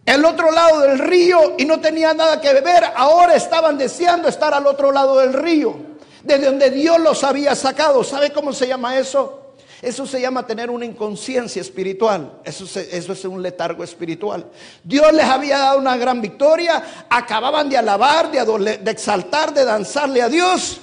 el 0.06 0.24
otro 0.24 0.50
lado 0.50 0.80
del 0.80 0.98
río 0.98 1.54
y 1.58 1.64
no 1.64 1.80
tenían 1.80 2.16
nada 2.16 2.40
que 2.40 2.52
beber, 2.52 2.84
ahora 2.96 3.34
estaban 3.34 3.76
deseando 3.76 4.28
estar 4.28 4.54
al 4.54 4.66
otro 4.66 4.90
lado 4.90 5.18
del 5.18 5.32
río 5.32 5.91
de 6.24 6.38
donde 6.38 6.70
Dios 6.70 7.00
los 7.00 7.24
había 7.24 7.54
sacado. 7.54 8.04
¿Sabe 8.04 8.30
cómo 8.30 8.52
se 8.52 8.66
llama 8.66 8.96
eso? 8.98 9.38
Eso 9.80 10.06
se 10.06 10.20
llama 10.20 10.46
tener 10.46 10.70
una 10.70 10.84
inconsciencia 10.84 11.60
espiritual. 11.60 12.40
Eso, 12.44 12.64
es 12.80 13.24
un 13.24 13.42
letargo 13.42 13.82
espiritual. 13.82 14.46
Dios 14.84 15.12
les 15.12 15.24
había 15.24 15.58
dado 15.58 15.78
una 15.78 15.96
gran 15.96 16.20
victoria. 16.20 17.06
Acababan 17.10 17.68
de 17.68 17.76
alabar, 17.76 18.30
de, 18.30 18.78
de 18.78 18.90
exaltar, 18.90 19.52
de 19.52 19.64
danzarle 19.64 20.22
a 20.22 20.28
Dios. 20.28 20.80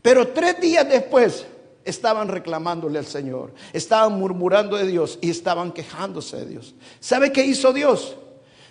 Pero 0.00 0.28
tres 0.28 0.58
días 0.58 0.88
después 0.88 1.44
estaban 1.84 2.28
reclamándole 2.28 2.98
al 2.98 3.06
Señor. 3.06 3.52
Estaban 3.74 4.18
murmurando 4.18 4.78
de 4.78 4.86
Dios 4.86 5.18
y 5.20 5.28
estaban 5.28 5.72
quejándose 5.72 6.38
de 6.38 6.46
Dios. 6.46 6.74
¿Sabe 7.00 7.30
qué 7.30 7.44
hizo 7.44 7.74
Dios? 7.74 8.16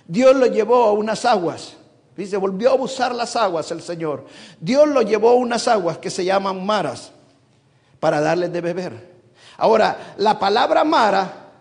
Dios 0.08 0.36
lo 0.36 0.48
llevó 0.48 0.86
a 0.86 0.94
unas 0.94 1.26
aguas 1.26 1.76
Dice, 2.16 2.38
volvió 2.38 2.70
a 2.70 2.74
abusar 2.74 3.16
las 3.16 3.36
aguas 3.36 3.72
el 3.72 3.82
Señor. 3.82 4.26
Dios 4.60 4.88
lo 4.88 5.02
llevó 5.02 5.30
a 5.30 5.36
unas 5.36 5.68
aguas 5.68 5.98
que 5.98 6.10
se 6.10 6.24
llaman 6.24 6.66
maras 6.66 7.12
para 8.00 8.22
darles 8.22 8.54
de 8.54 8.62
beber. 8.62 9.14
Ahora, 9.58 10.14
la 10.18 10.38
palabra 10.38 10.84
mara 10.84 11.52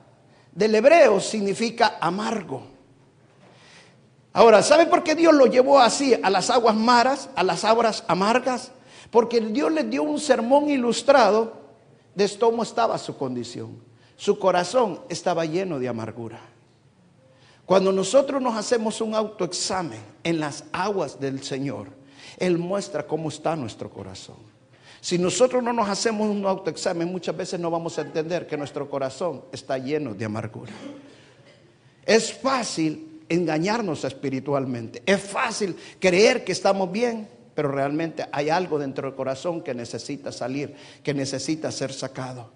del 0.52 0.74
hebreo 0.74 1.20
significa 1.20 1.96
amargo. 2.00 2.64
Ahora, 4.34 4.62
¿sabe 4.62 4.86
por 4.86 5.02
qué 5.02 5.14
Dios 5.14 5.34
lo 5.34 5.46
llevó 5.46 5.78
así 5.78 6.14
a 6.22 6.30
las 6.30 6.50
aguas 6.50 6.74
maras, 6.74 7.30
a 7.34 7.42
las 7.42 7.64
aguas 7.64 8.04
amargas? 8.08 8.72
Porque 9.10 9.40
Dios 9.40 9.70
les 9.72 9.88
dio 9.88 10.02
un 10.02 10.18
sermón 10.18 10.68
ilustrado 10.70 11.52
de 12.14 12.28
cómo 12.38 12.62
estaba 12.62 12.98
su 12.98 13.16
condición. 13.16 13.82
Su 14.16 14.38
corazón 14.38 15.00
estaba 15.08 15.44
lleno 15.44 15.78
de 15.78 15.88
amargura. 15.88 16.51
Cuando 17.66 17.92
nosotros 17.92 18.42
nos 18.42 18.56
hacemos 18.56 19.00
un 19.00 19.14
autoexamen 19.14 20.00
en 20.24 20.40
las 20.40 20.64
aguas 20.72 21.20
del 21.20 21.42
Señor, 21.42 21.88
Él 22.38 22.58
muestra 22.58 23.06
cómo 23.06 23.28
está 23.28 23.54
nuestro 23.56 23.88
corazón. 23.88 24.36
Si 25.00 25.18
nosotros 25.18 25.62
no 25.62 25.72
nos 25.72 25.88
hacemos 25.88 26.28
un 26.28 26.44
autoexamen, 26.46 27.08
muchas 27.08 27.36
veces 27.36 27.58
no 27.58 27.70
vamos 27.70 27.98
a 27.98 28.02
entender 28.02 28.46
que 28.46 28.56
nuestro 28.56 28.88
corazón 28.88 29.42
está 29.52 29.78
lleno 29.78 30.14
de 30.14 30.24
amargura. 30.24 30.72
Es 32.04 32.32
fácil 32.32 33.20
engañarnos 33.28 34.04
espiritualmente. 34.04 35.02
Es 35.06 35.20
fácil 35.20 35.76
creer 35.98 36.44
que 36.44 36.52
estamos 36.52 36.90
bien, 36.92 37.28
pero 37.54 37.70
realmente 37.70 38.26
hay 38.30 38.50
algo 38.50 38.78
dentro 38.78 39.08
del 39.08 39.16
corazón 39.16 39.62
que 39.62 39.74
necesita 39.74 40.30
salir, 40.30 40.74
que 41.02 41.14
necesita 41.14 41.72
ser 41.72 41.92
sacado. 41.92 42.50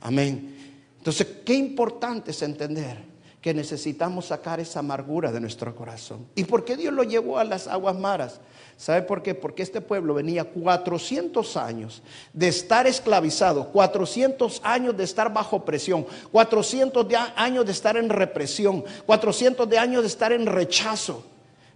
Amén. 0.00 0.56
Entonces, 0.98 1.26
qué 1.44 1.54
importante 1.54 2.30
es 2.30 2.42
entender 2.42 3.17
que 3.40 3.54
necesitamos 3.54 4.26
sacar 4.26 4.58
esa 4.58 4.80
amargura 4.80 5.30
de 5.30 5.40
nuestro 5.40 5.74
corazón. 5.74 6.26
¿Y 6.34 6.44
por 6.44 6.64
qué 6.64 6.76
Dios 6.76 6.92
lo 6.92 7.04
llevó 7.04 7.38
a 7.38 7.44
las 7.44 7.68
aguas 7.68 7.96
maras? 7.96 8.40
¿Sabe 8.76 9.02
por 9.02 9.22
qué? 9.22 9.34
Porque 9.34 9.62
este 9.62 9.80
pueblo 9.80 10.14
venía 10.14 10.44
400 10.44 11.56
años 11.56 12.02
de 12.32 12.48
estar 12.48 12.86
esclavizado, 12.86 13.70
400 13.70 14.60
años 14.64 14.96
de 14.96 15.04
estar 15.04 15.32
bajo 15.32 15.64
presión, 15.64 16.06
400 16.32 17.06
años 17.36 17.64
de 17.64 17.72
estar 17.72 17.96
en 17.96 18.08
represión, 18.08 18.84
400 19.06 19.68
de 19.68 19.78
años 19.78 20.02
de 20.02 20.08
estar 20.08 20.32
en 20.32 20.46
rechazo. 20.46 21.24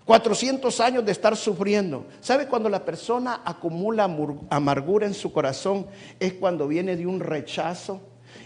400 0.05 0.81
años 0.81 1.05
de 1.05 1.13
estar 1.13 1.37
sufriendo. 1.37 2.07
¿Sabe 2.21 2.49
cuando 2.49 2.69
la 2.69 2.85
persona 2.85 3.43
acumula 3.45 4.11
amargura 4.51 5.07
en 5.07 5.15
su 5.15 5.33
corazón? 5.33 5.87
Es 6.19 6.33
cuando 6.35 6.67
viene 6.67 6.97
de 6.97 7.07
un 7.07 7.21
rechazo, 7.21 8.01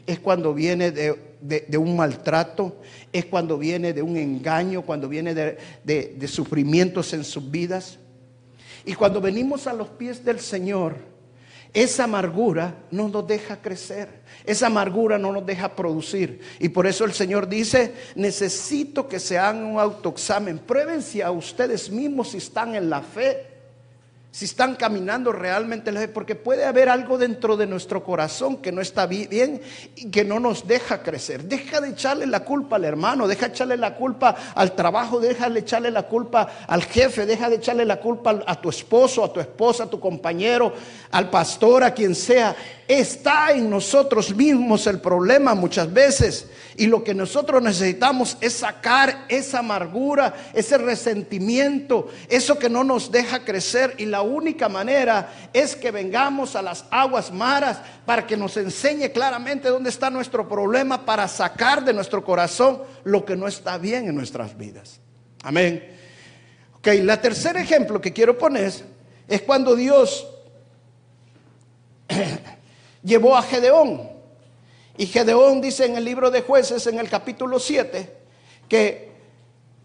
es 0.07 0.21
cuando 0.21 0.55
viene 0.55 0.91
de, 0.91 1.79
un 1.79 1.97
maltrato, 1.97 2.81
es 3.13 3.25
cuando 3.27 3.59
viene 3.59 3.93
de 3.93 4.03
un 4.03 4.17
engaño, 4.17 4.83
cuando 4.83 5.09
viene 5.09 5.35
de, 5.35 6.29
sufrimientos 6.29 7.13
en 7.13 7.25
sus 7.25 7.51
vidas. 7.51 7.99
Y 8.85 8.95
cuando 8.95 9.21
venimos 9.21 9.67
a 9.67 9.73
los 9.73 9.89
pies 9.89 10.25
del 10.25 10.41
Señor, 10.41 10.97
esa 11.73 12.05
amargura 12.05 12.85
no 12.91 13.09
nos 13.09 13.27
deja 13.27 13.61
crecer, 13.61 14.09
esa 14.45 14.69
amargura 14.69 15.19
no 15.19 15.33
nos 15.33 15.45
deja 15.45 15.75
producir. 15.75 16.41
Y 16.61 16.69
por 16.69 16.87
eso 16.87 17.05
el 17.05 17.13
Señor 17.13 17.49
dice, 17.49 17.93
necesito 18.15 19.09
que 19.09 19.19
se 19.19 19.37
hagan 19.39 19.65
un 19.65 19.79
autoexamen, 19.79 20.59
prueben 20.59 21.03
si 21.03 21.21
a 21.21 21.31
ustedes 21.31 21.91
mismos 21.91 22.31
si 22.31 22.39
están 22.39 22.75
en 22.77 22.89
la 22.89 23.03
fe 23.03 23.56
si 24.37 24.45
están 24.45 24.75
caminando 24.75 25.33
realmente 25.33 26.09
porque 26.09 26.35
puede 26.35 26.67
haber 26.67 26.91
algo 26.91 27.17
dentro 27.17 27.57
de 27.57 27.67
nuestro 27.67 28.05
corazón 28.05 28.59
que 28.59 28.71
no 28.71 28.83
está 28.83 29.07
bien 29.07 29.63
y 29.95 30.11
que 30.11 30.27
no 30.27 30.39
nos 30.41 30.69
deja 30.69 31.03
crecer. 31.03 31.45
Deja 31.45 31.81
de 31.81 31.89
echarle 31.89 32.27
la 32.27 32.41
culpa 32.41 32.77
al 32.77 32.85
hermano, 32.85 33.27
deja 33.27 33.47
de 33.47 33.55
echarle 33.55 33.79
la 33.79 33.95
culpa 33.95 34.37
al 34.55 34.73
trabajo, 34.77 35.21
deja 35.21 35.49
de 35.49 35.61
echarle 35.61 35.91
la 35.91 36.03
culpa 36.03 36.49
al 36.67 36.85
jefe, 36.85 37.25
deja 37.25 37.49
de 37.49 37.57
echarle 37.57 37.87
la 37.87 37.99
culpa 37.99 38.43
a 38.47 38.61
tu 38.61 38.69
esposo, 38.69 39.25
a 39.25 39.33
tu 39.33 39.41
esposa, 39.41 39.85
a 39.85 39.91
tu 39.91 39.99
compañero, 39.99 40.71
al 41.13 41.31
pastor, 41.31 41.83
a 41.83 41.95
quien 41.95 42.15
sea. 42.15 42.55
Está 42.89 43.51
en 43.51 43.69
nosotros 43.69 44.35
mismos 44.35 44.87
el 44.87 45.01
problema 45.01 45.55
muchas 45.55 45.93
veces. 45.93 46.49
Y 46.77 46.87
lo 46.87 47.03
que 47.03 47.15
nosotros 47.15 47.61
necesitamos 47.63 48.37
es 48.41 48.53
sacar 48.53 49.25
esa 49.29 49.59
amargura, 49.59 50.35
ese 50.53 50.79
resentimiento, 50.79 52.09
eso 52.29 52.59
que 52.59 52.69
no 52.69 52.85
nos 52.85 53.11
deja 53.11 53.45
crecer. 53.45 53.95
Y 53.99 54.07
la 54.07 54.23
única 54.23 54.69
manera 54.69 55.33
es 55.53 55.75
que 55.75 55.91
vengamos 55.91 56.55
a 56.55 56.63
las 56.63 56.85
aguas 56.91 57.33
maras 57.33 57.79
para 58.05 58.27
que 58.27 58.37
nos 58.37 58.57
enseñe 58.57 59.11
claramente 59.11 59.69
dónde 59.69 59.91
está 59.91 60.09
nuestro 60.09 60.49
problema, 60.49 61.05
para 61.05 61.27
sacar 61.27 61.85
de 61.85 61.93
nuestro 61.93 62.23
corazón 62.23 62.83
lo 63.03 63.25
que 63.25 63.37
no 63.37 63.49
está 63.49 63.79
bien 63.79 64.09
en 64.09 64.15
nuestras 64.15 64.57
vidas. 64.57 65.01
Amén. 65.43 65.83
Ok, 66.77 66.89
la 67.03 67.21
tercer 67.21 67.57
ejemplo 67.57 68.01
que 68.01 68.13
quiero 68.13 68.39
poner 68.39 68.73
es 69.27 69.43
cuando 69.43 69.75
Dios 69.75 70.29
llevó 73.07 73.37
a 73.37 73.43
Gedeón. 73.43 74.11
Y 74.99 75.07
Gedeón 75.07 75.61
dice 75.61 75.87
en 75.87 75.97
el 75.97 76.05
libro 76.05 76.31
de 76.31 76.43
jueces, 76.43 76.87
en 76.87 76.99
el 76.99 77.09
capítulo 77.09 77.59
7, 77.59 78.13
que 78.69 79.13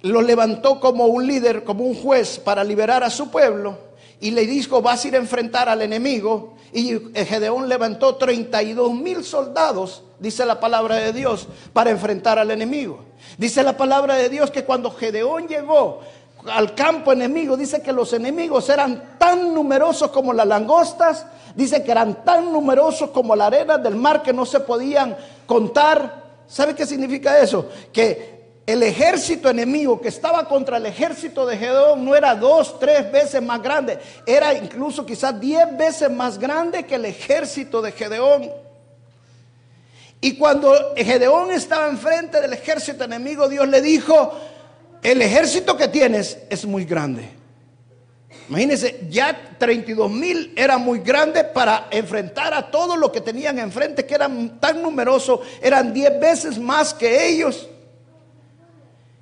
lo 0.01 0.21
levantó 0.21 0.79
como 0.79 1.05
un 1.05 1.27
líder, 1.27 1.63
como 1.63 1.83
un 1.85 1.95
juez 1.95 2.39
para 2.39 2.63
liberar 2.63 3.03
a 3.03 3.09
su 3.09 3.29
pueblo. 3.29 3.77
Y 4.19 4.31
le 4.31 4.45
dijo, 4.45 4.81
vas 4.81 5.03
a 5.03 5.07
ir 5.07 5.15
a 5.15 5.19
enfrentar 5.19 5.69
al 5.69 5.81
enemigo. 5.81 6.55
Y 6.73 6.97
Gedeón 7.13 7.69
levantó 7.69 8.15
32 8.15 8.93
mil 8.93 9.23
soldados, 9.23 10.03
dice 10.19 10.45
la 10.45 10.59
palabra 10.59 10.95
de 10.95 11.11
Dios, 11.11 11.47
para 11.73 11.91
enfrentar 11.91 12.39
al 12.39 12.49
enemigo. 12.51 12.99
Dice 13.37 13.61
la 13.63 13.77
palabra 13.77 14.15
de 14.15 14.29
Dios 14.29 14.49
que 14.51 14.63
cuando 14.63 14.91
Gedeón 14.91 15.47
llegó 15.47 16.01
al 16.47 16.73
campo 16.73 17.11
enemigo, 17.11 17.57
dice 17.57 17.81
que 17.81 17.91
los 17.91 18.13
enemigos 18.13 18.69
eran 18.69 19.17
tan 19.17 19.53
numerosos 19.53 20.09
como 20.11 20.33
las 20.33 20.47
langostas 20.47 21.25
Dice 21.55 21.83
que 21.83 21.91
eran 21.91 22.23
tan 22.23 22.51
numerosos 22.51 23.09
como 23.09 23.35
la 23.35 23.47
arena 23.47 23.77
del 23.77 23.95
mar 23.95 24.21
que 24.21 24.33
no 24.33 24.45
se 24.45 24.59
podían 24.61 25.15
contar. 25.45 26.21
¿Sabe 26.47 26.75
qué 26.75 26.85
significa 26.85 27.39
eso? 27.39 27.69
Que 27.91 28.41
el 28.65 28.83
ejército 28.83 29.49
enemigo 29.49 29.99
que 29.99 30.07
estaba 30.07 30.47
contra 30.47 30.77
el 30.77 30.85
ejército 30.85 31.45
de 31.45 31.57
Gedeón 31.57 32.05
no 32.05 32.15
era 32.15 32.35
dos, 32.35 32.79
tres 32.79 33.11
veces 33.11 33.41
más 33.41 33.61
grande, 33.61 33.99
era 34.25 34.53
incluso 34.53 35.05
quizás 35.05 35.39
diez 35.39 35.65
veces 35.77 36.09
más 36.09 36.37
grande 36.37 36.85
que 36.85 36.95
el 36.95 37.05
ejército 37.05 37.81
de 37.81 37.91
Gedeón. 37.91 38.49
Y 40.21 40.37
cuando 40.37 40.93
Gedeón 40.95 41.51
estaba 41.51 41.89
enfrente 41.89 42.39
del 42.39 42.53
ejército 42.53 43.03
enemigo, 43.03 43.49
Dios 43.49 43.67
le 43.67 43.81
dijo, 43.81 44.31
el 45.03 45.21
ejército 45.21 45.75
que 45.75 45.87
tienes 45.87 46.37
es 46.49 46.65
muy 46.65 46.85
grande. 46.85 47.41
Imagínense, 48.49 49.07
ya 49.09 49.55
32 49.57 50.11
mil 50.11 50.53
era 50.55 50.77
muy 50.77 50.99
grande 50.99 51.43
para 51.43 51.87
enfrentar 51.89 52.53
a 52.53 52.69
todo 52.69 52.97
lo 52.97 53.11
que 53.11 53.21
tenían 53.21 53.57
enfrente, 53.59 54.05
que 54.05 54.13
eran 54.13 54.59
tan 54.59 54.81
numerosos, 54.81 55.39
eran 55.61 55.93
10 55.93 56.19
veces 56.19 56.59
más 56.59 56.93
que 56.93 57.29
ellos. 57.29 57.69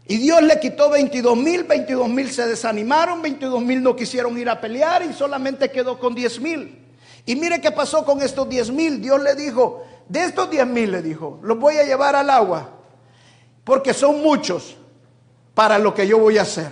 Y 0.08 0.18
Dios 0.18 0.42
le 0.42 0.60
quitó 0.60 0.90
22 0.90 1.38
mil, 1.38 1.64
22 1.64 2.10
mil 2.10 2.32
se 2.32 2.48
desanimaron, 2.48 3.22
22 3.22 3.62
mil 3.62 3.84
no 3.84 3.96
quisieron 3.96 4.36
ir 4.40 4.50
a 4.50 4.60
pelear 4.60 5.04
y 5.04 5.14
solamente 5.14 5.70
quedó 5.70 6.00
con 6.00 6.16
10 6.16 6.40
mil. 6.42 6.80
Y 7.28 7.36
mire 7.36 7.62
qué 7.62 7.70
pasó 7.72 8.04
con 8.04 8.24
estos 8.24 8.50
10 8.50 8.72
mil. 8.72 9.00
Dios 9.00 9.22
le 9.22 9.36
dijo, 9.36 9.86
de 10.08 10.24
estos 10.24 10.50
10 10.50 10.66
mil 10.66 10.92
le 10.92 11.04
dijo, 11.04 11.40
los 11.44 11.60
voy 11.60 11.76
a 11.78 11.84
llevar 11.84 12.16
al 12.16 12.32
agua, 12.32 12.72
porque 13.64 13.94
son 13.94 14.24
muchos 14.24 14.76
para 15.54 15.78
lo 15.78 15.94
que 15.94 16.08
yo 16.08 16.18
voy 16.18 16.38
a 16.38 16.44
hacer. 16.44 16.72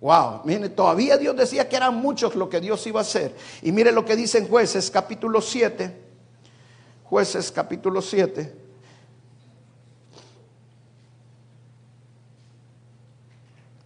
Wow, 0.00 0.40
mire, 0.44 0.68
todavía 0.68 1.16
Dios 1.16 1.36
decía 1.36 1.68
que 1.68 1.76
eran 1.76 1.94
muchos 1.94 2.34
lo 2.34 2.48
que 2.48 2.60
Dios 2.60 2.84
iba 2.86 3.00
a 3.00 3.02
hacer. 3.02 3.36
Y 3.62 3.70
mire 3.70 3.92
lo 3.92 4.04
que 4.04 4.16
dice 4.16 4.38
en 4.38 4.48
Jueces 4.48 4.90
capítulo 4.90 5.40
7. 5.40 5.96
Jueces 7.04 7.52
capítulo 7.52 8.02
7. 8.02 8.62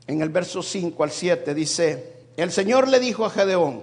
En 0.06 0.22
el 0.22 0.28
verso 0.28 0.62
5 0.62 1.02
al 1.02 1.10
7 1.10 1.54
dice, 1.54 2.16
el 2.36 2.52
Señor 2.52 2.88
le 2.88 3.00
dijo 3.00 3.24
a 3.24 3.30
Gedeón, 3.30 3.82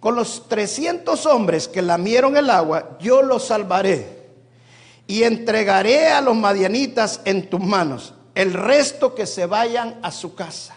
con 0.00 0.16
los 0.16 0.48
300 0.48 1.24
hombres 1.26 1.68
que 1.68 1.80
lamieron 1.82 2.36
el 2.36 2.50
agua, 2.50 2.98
yo 3.00 3.22
los 3.22 3.46
salvaré 3.46 4.22
y 5.06 5.22
entregaré 5.22 6.08
a 6.08 6.20
los 6.20 6.34
madianitas 6.34 7.20
en 7.24 7.48
tus 7.48 7.60
manos, 7.60 8.14
el 8.34 8.52
resto 8.52 9.14
que 9.14 9.26
se 9.26 9.46
vayan 9.46 9.98
a 10.02 10.10
su 10.10 10.34
casa. 10.34 10.74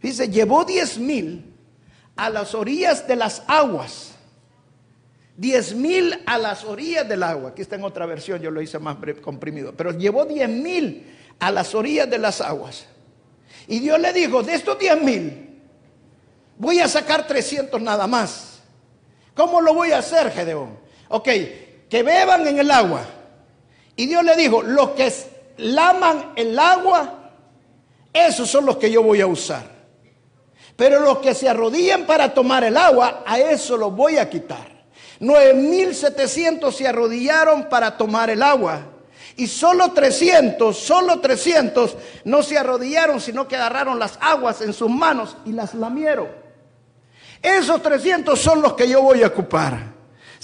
Dice, 0.00 0.28
llevó 0.28 0.64
diez 0.64 0.98
mil 0.98 1.54
a 2.16 2.30
las 2.30 2.54
orillas 2.54 3.06
de 3.08 3.16
las 3.16 3.42
aguas. 3.46 4.12
Diez 5.36 5.74
mil 5.74 6.22
a 6.26 6.38
las 6.38 6.64
orillas 6.64 7.08
del 7.08 7.22
agua. 7.22 7.50
Aquí 7.50 7.62
está 7.62 7.76
en 7.76 7.84
otra 7.84 8.06
versión, 8.06 8.40
yo 8.40 8.50
lo 8.50 8.60
hice 8.60 8.78
más 8.78 8.98
comprimido. 9.20 9.74
Pero 9.76 9.92
llevó 9.92 10.24
diez 10.24 10.48
mil 10.48 11.06
a 11.40 11.50
las 11.50 11.74
orillas 11.74 12.08
de 12.08 12.18
las 12.18 12.40
aguas. 12.40 12.86
Y 13.66 13.80
Dios 13.80 13.98
le 13.98 14.12
dijo, 14.12 14.42
de 14.42 14.54
estos 14.54 14.78
diez 14.78 15.00
mil, 15.00 15.60
voy 16.58 16.80
a 16.80 16.88
sacar 16.88 17.26
300 17.26 17.80
nada 17.80 18.06
más. 18.06 18.60
¿Cómo 19.34 19.60
lo 19.60 19.74
voy 19.74 19.90
a 19.90 19.98
hacer, 19.98 20.30
Gedeón? 20.30 20.78
Ok, 21.08 21.28
que 21.88 22.02
beban 22.02 22.46
en 22.46 22.58
el 22.58 22.70
agua. 22.70 23.04
Y 23.96 24.06
Dios 24.06 24.22
le 24.24 24.36
dijo, 24.36 24.62
los 24.62 24.90
que 24.90 25.06
laman 25.56 26.32
el 26.36 26.58
agua, 26.58 27.32
esos 28.12 28.48
son 28.48 28.66
los 28.66 28.76
que 28.76 28.90
yo 28.90 29.02
voy 29.02 29.20
a 29.20 29.26
usar. 29.26 29.74
Pero 30.76 31.00
los 31.00 31.18
que 31.18 31.34
se 31.34 31.48
arrodillan 31.48 32.04
para 32.04 32.34
tomar 32.34 32.64
el 32.64 32.76
agua, 32.76 33.22
a 33.26 33.38
eso 33.38 33.76
los 33.76 33.94
voy 33.94 34.18
a 34.18 34.28
quitar. 34.28 34.74
9.700 35.20 36.72
se 36.72 36.88
arrodillaron 36.88 37.68
para 37.68 37.96
tomar 37.96 38.30
el 38.30 38.42
agua. 38.42 38.80
Y 39.36 39.46
solo 39.46 39.92
300, 39.92 40.76
solo 40.76 41.20
300 41.20 41.96
no 42.24 42.42
se 42.42 42.58
arrodillaron, 42.58 43.20
sino 43.20 43.48
que 43.48 43.56
agarraron 43.56 43.98
las 43.98 44.18
aguas 44.20 44.60
en 44.60 44.72
sus 44.72 44.90
manos 44.90 45.36
y 45.44 45.52
las 45.52 45.74
lamieron. 45.74 46.28
Esos 47.42 47.82
300 47.82 48.38
son 48.38 48.62
los 48.62 48.74
que 48.74 48.88
yo 48.88 49.02
voy 49.02 49.22
a 49.22 49.28
ocupar. 49.28 49.93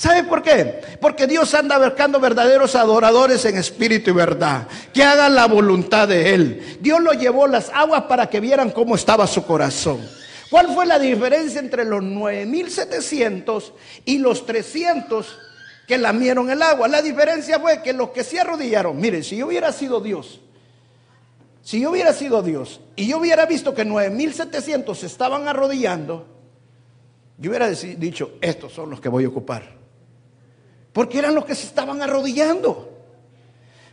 ¿Sabe 0.00 0.24
por 0.24 0.42
qué? 0.42 0.80
Porque 0.98 1.26
Dios 1.26 1.52
anda 1.52 1.76
buscando 1.76 2.18
verdaderos 2.18 2.74
adoradores 2.74 3.44
en 3.44 3.58
espíritu 3.58 4.08
y 4.08 4.12
verdad, 4.14 4.66
que 4.94 5.02
hagan 5.02 5.34
la 5.34 5.44
voluntad 5.44 6.08
de 6.08 6.32
Él. 6.32 6.78
Dios 6.80 7.02
lo 7.02 7.12
llevó 7.12 7.46
las 7.46 7.68
aguas 7.68 8.04
para 8.04 8.30
que 8.30 8.40
vieran 8.40 8.70
cómo 8.70 8.94
estaba 8.94 9.26
su 9.26 9.44
corazón. 9.44 10.00
¿Cuál 10.48 10.72
fue 10.72 10.86
la 10.86 10.98
diferencia 10.98 11.60
entre 11.60 11.84
los 11.84 12.02
9.700 12.02 13.72
y 14.06 14.16
los 14.16 14.46
300 14.46 15.38
que 15.86 15.98
lamieron 15.98 16.48
el 16.48 16.62
agua? 16.62 16.88
La 16.88 17.02
diferencia 17.02 17.60
fue 17.60 17.82
que 17.82 17.92
los 17.92 18.08
que 18.08 18.24
se 18.24 18.40
arrodillaron, 18.40 18.98
miren, 18.98 19.22
si 19.22 19.36
yo 19.36 19.48
hubiera 19.48 19.70
sido 19.70 20.00
Dios, 20.00 20.40
si 21.60 21.78
yo 21.78 21.90
hubiera 21.90 22.14
sido 22.14 22.42
Dios 22.42 22.80
y 22.96 23.06
yo 23.06 23.18
hubiera 23.18 23.44
visto 23.44 23.74
que 23.74 23.84
9.700 23.84 24.94
se 24.94 25.04
estaban 25.04 25.46
arrodillando, 25.46 26.26
yo 27.36 27.50
hubiera 27.50 27.68
dicho, 27.68 28.38
estos 28.40 28.72
son 28.72 28.88
los 28.88 28.98
que 28.98 29.10
voy 29.10 29.24
a 29.24 29.28
ocupar. 29.28 29.79
Porque 30.92 31.18
eran 31.18 31.34
los 31.34 31.44
que 31.44 31.54
se 31.54 31.66
estaban 31.66 32.02
arrodillando. 32.02 32.88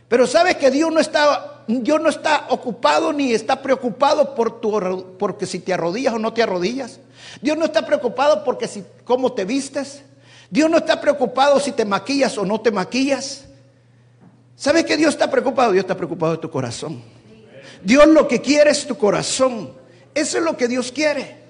Pero 0.08 0.26
sabes 0.26 0.56
que 0.56 0.70
Dios 0.70 0.90
no 0.92 1.00
está 1.00 1.58
Dios 1.68 2.00
no 2.00 2.08
está 2.08 2.46
ocupado 2.48 3.12
ni 3.12 3.34
está 3.34 3.60
preocupado 3.60 4.34
por 4.34 4.58
tu, 4.58 5.16
porque 5.18 5.44
si 5.44 5.58
te 5.58 5.74
arrodillas 5.74 6.14
o 6.14 6.18
no 6.18 6.32
te 6.32 6.42
arrodillas. 6.42 6.98
Dios 7.42 7.58
no 7.58 7.66
está 7.66 7.84
preocupado 7.84 8.42
porque 8.42 8.66
si 8.66 8.82
cómo 9.04 9.34
te 9.34 9.44
vistes. 9.44 10.02
Dios 10.48 10.70
no 10.70 10.78
está 10.78 10.98
preocupado 10.98 11.60
si 11.60 11.72
te 11.72 11.84
maquillas 11.84 12.38
o 12.38 12.46
no 12.46 12.58
te 12.62 12.70
maquillas. 12.70 13.44
¿Sabes 14.56 14.86
que 14.86 14.96
Dios 14.96 15.10
está 15.10 15.30
preocupado? 15.30 15.72
Dios 15.72 15.84
está 15.84 15.94
preocupado 15.94 16.32
de 16.32 16.38
tu 16.38 16.50
corazón. 16.50 17.02
Dios 17.82 18.06
lo 18.06 18.26
que 18.26 18.40
quiere 18.40 18.70
es 18.70 18.86
tu 18.86 18.96
corazón. 18.96 19.74
Eso 20.14 20.38
es 20.38 20.44
lo 20.44 20.56
que 20.56 20.68
Dios 20.68 20.90
quiere. 20.90 21.47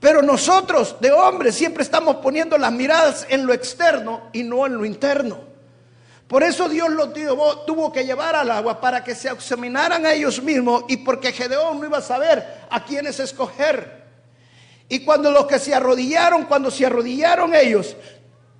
Pero 0.00 0.22
nosotros 0.22 0.96
de 1.00 1.12
hombres 1.12 1.54
siempre 1.54 1.82
estamos 1.82 2.16
poniendo 2.16 2.56
las 2.56 2.72
miradas 2.72 3.26
en 3.28 3.46
lo 3.46 3.52
externo 3.52 4.30
y 4.32 4.42
no 4.42 4.66
en 4.66 4.74
lo 4.74 4.84
interno. 4.84 5.38
Por 6.26 6.42
eso 6.42 6.68
Dios 6.68 6.88
los 6.90 7.12
tuvo 7.66 7.92
que 7.92 8.04
llevar 8.04 8.34
al 8.34 8.50
agua 8.50 8.80
para 8.80 9.04
que 9.04 9.14
se 9.14 9.28
examinaran 9.28 10.06
a 10.06 10.12
ellos 10.12 10.42
mismos 10.42 10.84
y 10.88 10.98
porque 10.98 11.32
Gedeón 11.32 11.80
no 11.80 11.86
iba 11.86 11.98
a 11.98 12.02
saber 12.02 12.66
a 12.70 12.84
quiénes 12.84 13.20
escoger. 13.20 14.00
Y 14.88 15.00
cuando 15.04 15.30
los 15.30 15.46
que 15.46 15.58
se 15.58 15.74
arrodillaron, 15.74 16.44
cuando 16.46 16.70
se 16.70 16.86
arrodillaron 16.86 17.54
ellos, 17.54 17.96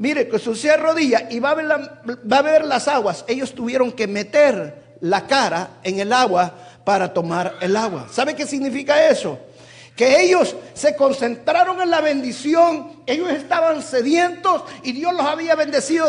Mire, 0.00 0.28
que 0.28 0.38
se 0.38 0.70
arrodilla 0.70 1.28
y 1.30 1.40
va 1.40 1.50
a, 1.50 1.54
ver 1.54 1.68
va 1.70 2.38
a 2.38 2.60
las 2.60 2.88
aguas. 2.88 3.22
Ellos 3.28 3.54
tuvieron 3.54 3.92
que 3.92 4.06
meter 4.06 4.96
la 5.02 5.26
cara 5.26 5.72
en 5.82 6.00
el 6.00 6.10
agua 6.14 6.54
para 6.86 7.12
tomar 7.12 7.56
el 7.60 7.76
agua. 7.76 8.06
¿Sabe 8.10 8.34
qué 8.34 8.46
significa 8.46 9.08
eso? 9.08 9.38
Que 10.00 10.22
ellos 10.22 10.56
se 10.72 10.96
concentraron 10.96 11.78
en 11.82 11.90
la 11.90 12.00
bendición, 12.00 13.02
ellos 13.04 13.28
estaban 13.28 13.82
sedientos 13.82 14.62
y 14.82 14.92
Dios 14.92 15.12
los 15.12 15.26
había 15.26 15.54
bendecido 15.54 16.08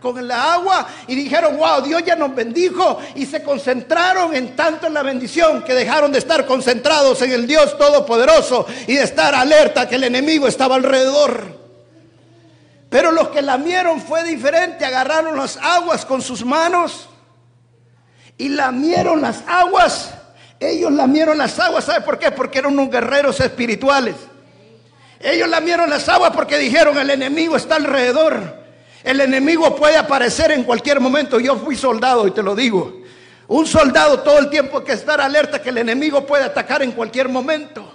con 0.00 0.16
el 0.18 0.30
agua 0.30 0.86
y 1.08 1.16
dijeron, 1.16 1.56
wow, 1.56 1.82
Dios 1.82 2.04
ya 2.06 2.14
nos 2.14 2.32
bendijo 2.32 3.00
y 3.16 3.26
se 3.26 3.42
concentraron 3.42 4.32
en 4.36 4.54
tanto 4.54 4.86
en 4.86 4.94
la 4.94 5.02
bendición 5.02 5.64
que 5.64 5.74
dejaron 5.74 6.12
de 6.12 6.20
estar 6.20 6.46
concentrados 6.46 7.20
en 7.20 7.32
el 7.32 7.48
Dios 7.48 7.76
Todopoderoso 7.76 8.64
y 8.86 8.94
de 8.94 9.02
estar 9.02 9.34
alerta 9.34 9.88
que 9.88 9.96
el 9.96 10.04
enemigo 10.04 10.46
estaba 10.46 10.76
alrededor. 10.76 11.58
Pero 12.88 13.10
los 13.10 13.30
que 13.30 13.42
lamieron 13.42 14.00
fue 14.00 14.22
diferente, 14.22 14.84
agarraron 14.84 15.36
las 15.36 15.56
aguas 15.56 16.06
con 16.06 16.22
sus 16.22 16.44
manos 16.44 17.08
y 18.38 18.50
lamieron 18.50 19.20
las 19.20 19.42
aguas 19.48 20.15
ellos 20.58 20.92
lamieron 20.92 21.36
las 21.38 21.58
aguas, 21.58 21.84
¿sabe 21.84 22.00
por 22.00 22.18
qué? 22.18 22.30
Porque 22.30 22.58
eran 22.58 22.72
unos 22.72 22.90
guerreros 22.90 23.40
espirituales. 23.40 24.14
Ellos 25.20 25.48
lamieron 25.48 25.90
las 25.90 26.08
aguas 26.08 26.32
porque 26.34 26.58
dijeron, 26.58 26.96
el 26.98 27.10
enemigo 27.10 27.56
está 27.56 27.76
alrededor. 27.76 28.66
El 29.02 29.20
enemigo 29.20 29.76
puede 29.76 29.96
aparecer 29.96 30.50
en 30.52 30.64
cualquier 30.64 31.00
momento. 31.00 31.38
Yo 31.38 31.56
fui 31.56 31.76
soldado 31.76 32.26
y 32.26 32.32
te 32.32 32.42
lo 32.42 32.54
digo. 32.54 33.02
Un 33.48 33.66
soldado 33.66 34.20
todo 34.20 34.38
el 34.38 34.50
tiempo 34.50 34.78
hay 34.78 34.84
que 34.84 34.92
estar 34.92 35.20
alerta 35.20 35.62
que 35.62 35.70
el 35.70 35.78
enemigo 35.78 36.26
puede 36.26 36.44
atacar 36.44 36.82
en 36.82 36.92
cualquier 36.92 37.28
momento. 37.28 37.92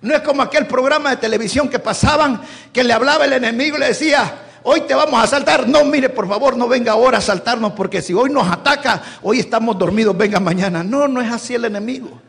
No 0.00 0.14
es 0.14 0.20
como 0.22 0.42
aquel 0.42 0.66
programa 0.66 1.10
de 1.10 1.16
televisión 1.16 1.68
que 1.68 1.78
pasaban, 1.78 2.40
que 2.72 2.84
le 2.84 2.92
hablaba 2.92 3.24
el 3.24 3.32
enemigo 3.32 3.76
y 3.76 3.80
le 3.80 3.86
decía, 3.88 4.32
hoy 4.64 4.82
te 4.82 4.94
vamos 4.94 5.20
a 5.20 5.24
asaltar. 5.24 5.68
No, 5.68 5.84
mire, 5.84 6.08
por 6.08 6.28
favor, 6.28 6.56
no 6.56 6.68
venga 6.68 6.92
ahora 6.92 7.18
a 7.18 7.20
asaltarnos 7.20 7.72
porque 7.72 8.02
si 8.02 8.12
hoy 8.12 8.30
nos 8.30 8.48
ataca, 8.48 9.02
hoy 9.22 9.40
estamos 9.40 9.78
dormidos, 9.78 10.16
venga 10.16 10.40
mañana. 10.40 10.82
No, 10.82 11.08
no 11.08 11.20
es 11.20 11.30
así 11.30 11.54
el 11.54 11.64
enemigo. 11.64 12.20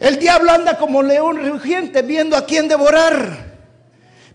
El 0.00 0.18
diablo 0.18 0.52
anda 0.52 0.78
como 0.78 1.02
león 1.02 1.44
rugiente 1.48 2.02
viendo 2.02 2.36
a 2.36 2.44
quién 2.44 2.68
devorar. 2.68 3.48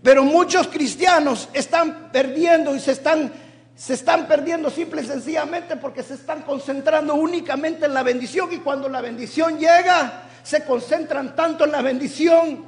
Pero 0.02 0.24
muchos 0.24 0.68
cristianos 0.68 1.48
están 1.54 2.10
perdiendo 2.12 2.76
y 2.76 2.80
se 2.82 2.92
están, 2.92 3.32
se 3.74 3.94
están 3.94 4.28
perdiendo 4.28 4.70
simple 4.70 5.02
y 5.02 5.06
sencillamente 5.06 5.78
porque 5.78 6.04
se 6.04 6.16
están 6.16 6.42
concentrando 6.42 7.16
únicamente 7.16 7.86
en 7.86 7.94
la 7.94 8.04
bendición 8.04 8.52
y 8.52 8.58
cuando 8.58 8.90
la 8.90 9.00
bendición 9.00 9.58
llega, 9.58 10.24
se 10.44 10.66
concentran 10.66 11.34
tanto 11.34 11.64
en 11.64 11.72
la 11.72 11.82
bendición 11.82 12.66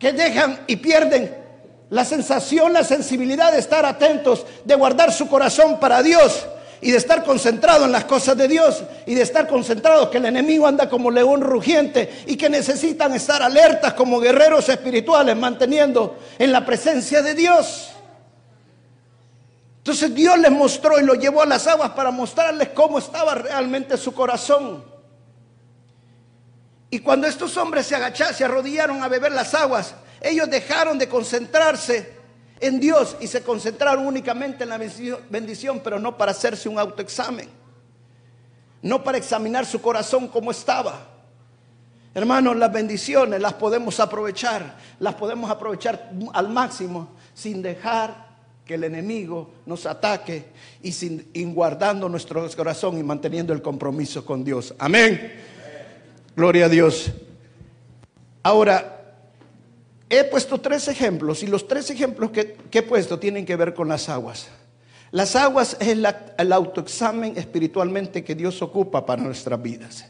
que 0.00 0.12
dejan 0.12 0.64
y 0.66 0.74
pierden 0.76 1.43
la 1.90 2.04
sensación, 2.04 2.72
la 2.72 2.84
sensibilidad 2.84 3.52
de 3.52 3.58
estar 3.58 3.84
atentos, 3.86 4.46
de 4.64 4.74
guardar 4.74 5.12
su 5.12 5.28
corazón 5.28 5.78
para 5.78 6.02
Dios 6.02 6.46
y 6.80 6.90
de 6.90 6.98
estar 6.98 7.24
concentrado 7.24 7.84
en 7.84 7.92
las 7.92 8.04
cosas 8.04 8.36
de 8.36 8.48
Dios 8.48 8.82
y 9.06 9.14
de 9.14 9.22
estar 9.22 9.46
concentrado 9.48 10.10
que 10.10 10.18
el 10.18 10.26
enemigo 10.26 10.66
anda 10.66 10.88
como 10.88 11.10
león 11.10 11.40
rugiente 11.40 12.24
y 12.26 12.36
que 12.36 12.50
necesitan 12.50 13.14
estar 13.14 13.42
alertas 13.42 13.94
como 13.94 14.20
guerreros 14.20 14.68
espirituales 14.68 15.36
manteniendo 15.36 16.18
en 16.38 16.52
la 16.52 16.64
presencia 16.66 17.22
de 17.22 17.34
Dios. 17.34 17.90
Entonces 19.78 20.14
Dios 20.14 20.38
les 20.38 20.50
mostró 20.50 20.98
y 20.98 21.04
lo 21.04 21.14
llevó 21.14 21.42
a 21.42 21.46
las 21.46 21.66
aguas 21.66 21.90
para 21.90 22.10
mostrarles 22.10 22.70
cómo 22.70 22.98
estaba 22.98 23.34
realmente 23.34 23.96
su 23.96 24.14
corazón. 24.14 24.84
Y 26.90 27.00
cuando 27.00 27.26
estos 27.26 27.56
hombres 27.56 27.86
se 27.86 27.94
agacharon, 27.94 28.34
se 28.34 28.44
arrodillaron 28.44 29.02
a 29.02 29.08
beber 29.08 29.32
las 29.32 29.52
aguas, 29.52 29.94
ellos 30.24 30.48
dejaron 30.48 30.96
de 30.96 31.06
concentrarse 31.06 32.14
en 32.58 32.80
Dios 32.80 33.14
y 33.20 33.26
se 33.26 33.42
concentraron 33.42 34.06
únicamente 34.06 34.64
en 34.64 34.70
la 34.70 34.78
bendición, 34.78 35.80
pero 35.84 35.98
no 35.98 36.16
para 36.16 36.30
hacerse 36.30 36.66
un 36.66 36.78
autoexamen, 36.78 37.46
no 38.80 39.04
para 39.04 39.18
examinar 39.18 39.66
su 39.66 39.82
corazón 39.82 40.28
como 40.28 40.50
estaba. 40.50 41.08
Hermanos, 42.14 42.56
las 42.56 42.72
bendiciones 42.72 43.38
las 43.38 43.52
podemos 43.52 44.00
aprovechar, 44.00 44.78
las 44.98 45.14
podemos 45.14 45.50
aprovechar 45.50 46.10
al 46.32 46.48
máximo 46.48 47.10
sin 47.34 47.60
dejar 47.60 48.24
que 48.64 48.74
el 48.74 48.84
enemigo 48.84 49.50
nos 49.66 49.84
ataque 49.84 50.46
y 50.82 50.92
sin 50.92 51.28
guardando 51.54 52.08
nuestro 52.08 52.48
corazón 52.56 52.96
y 52.96 53.02
manteniendo 53.02 53.52
el 53.52 53.60
compromiso 53.60 54.24
con 54.24 54.42
Dios. 54.42 54.74
Amén. 54.78 55.34
Gloria 56.34 56.64
a 56.64 56.68
Dios. 56.70 57.12
Ahora, 58.42 58.93
He 60.10 60.24
puesto 60.24 60.60
tres 60.60 60.88
ejemplos 60.88 61.42
y 61.42 61.46
los 61.46 61.66
tres 61.66 61.90
ejemplos 61.90 62.30
que, 62.30 62.56
he 62.70 62.82
puesto 62.82 63.18
tienen 63.18 63.46
que 63.46 63.56
ver 63.56 63.74
con 63.74 63.88
las 63.88 64.08
aguas. 64.08 64.48
Las 65.10 65.36
aguas 65.36 65.76
es 65.80 65.88
el, 65.88 66.52
autoexamen 66.52 67.36
espiritualmente 67.36 68.24
que 68.24 68.34
Dios 68.34 68.60
ocupa 68.62 69.06
para 69.06 69.22
nuestras 69.22 69.60
vidas. 69.62 70.06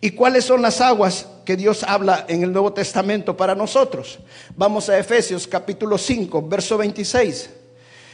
¿Y 0.00 0.10
cuáles 0.10 0.44
son 0.44 0.62
las 0.62 0.80
aguas 0.80 1.26
que 1.44 1.56
Dios 1.56 1.84
habla 1.84 2.26
en 2.28 2.42
el 2.42 2.52
Nuevo 2.52 2.72
Testamento 2.72 3.36
para 3.36 3.54
nosotros? 3.54 4.18
Vamos 4.56 4.88
a 4.88 4.98
Efesios 4.98 5.46
capítulo 5.46 5.96
5, 5.96 6.48
verso 6.48 6.76
26. 6.76 7.50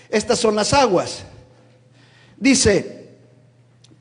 Estas 0.09 0.39
son 0.39 0.55
las 0.55 0.73
aguas. 0.73 1.25
Dice, 2.37 3.09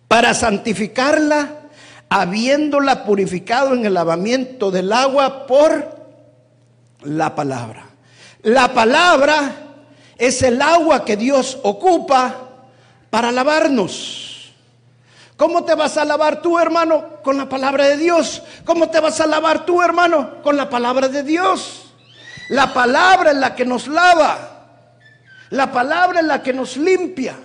para 0.08 0.34
santificarla, 0.34 1.70
habiéndola 2.10 3.04
purificado 3.04 3.74
en 3.74 3.86
el 3.86 3.94
lavamiento 3.94 4.72
del 4.72 4.94
agua 4.94 5.48
por 5.48 5.97
la 7.02 7.36
palabra. 7.36 7.86
La 8.44 8.74
palabra 8.74 9.52
es 10.18 10.42
el 10.42 10.62
agua 10.62 11.06
que 11.06 11.18
Dios 11.18 11.60
ocupa 11.64 12.36
para 13.10 13.32
lavarnos. 13.32 14.54
¿Cómo 15.36 15.64
te 15.64 15.76
vas 15.76 15.98
a 15.98 16.06
lavar 16.06 16.42
tú, 16.42 16.58
hermano? 16.58 17.22
Con 17.24 17.38
la 17.38 17.48
palabra 17.48 17.86
de 17.86 17.98
Dios. 17.98 18.42
¿Cómo 18.66 18.90
te 18.90 19.00
vas 19.00 19.20
a 19.20 19.28
lavar 19.28 19.66
tú, 19.66 19.82
hermano? 19.82 20.42
Con 20.42 20.58
la 20.58 20.70
palabra 20.70 21.08
de 21.08 21.22
Dios. 21.24 21.94
La 22.50 22.74
palabra 22.74 23.32
es 23.32 23.38
la 23.38 23.54
que 23.54 23.66
nos 23.66 23.88
lava. 23.88 24.66
La 25.52 25.72
palabra 25.72 26.22
es 26.22 26.26
la 26.26 26.42
que 26.42 26.54
nos 26.54 26.76
limpia. 26.78 27.38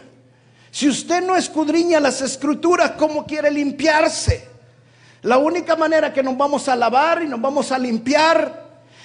Si 0.71 0.89
usted 0.89 1.23
no 1.23 1.37
escudriña 1.37 2.01
las 2.01 2.23
escrituras, 2.23 2.93
¿cómo 2.93 3.27
quiere 3.27 3.51
limpiarse? 3.51 4.49
La 5.21 5.37
única 5.37 5.77
manera 5.77 6.13
que 6.13 6.23
nos 6.23 6.37
vamos 6.37 6.69
a 6.69 6.75
lavar 6.75 7.23
y 7.23 7.27
nos 7.27 7.41
vamos 7.41 7.71
a 7.73 7.79
limpiar 7.79 8.62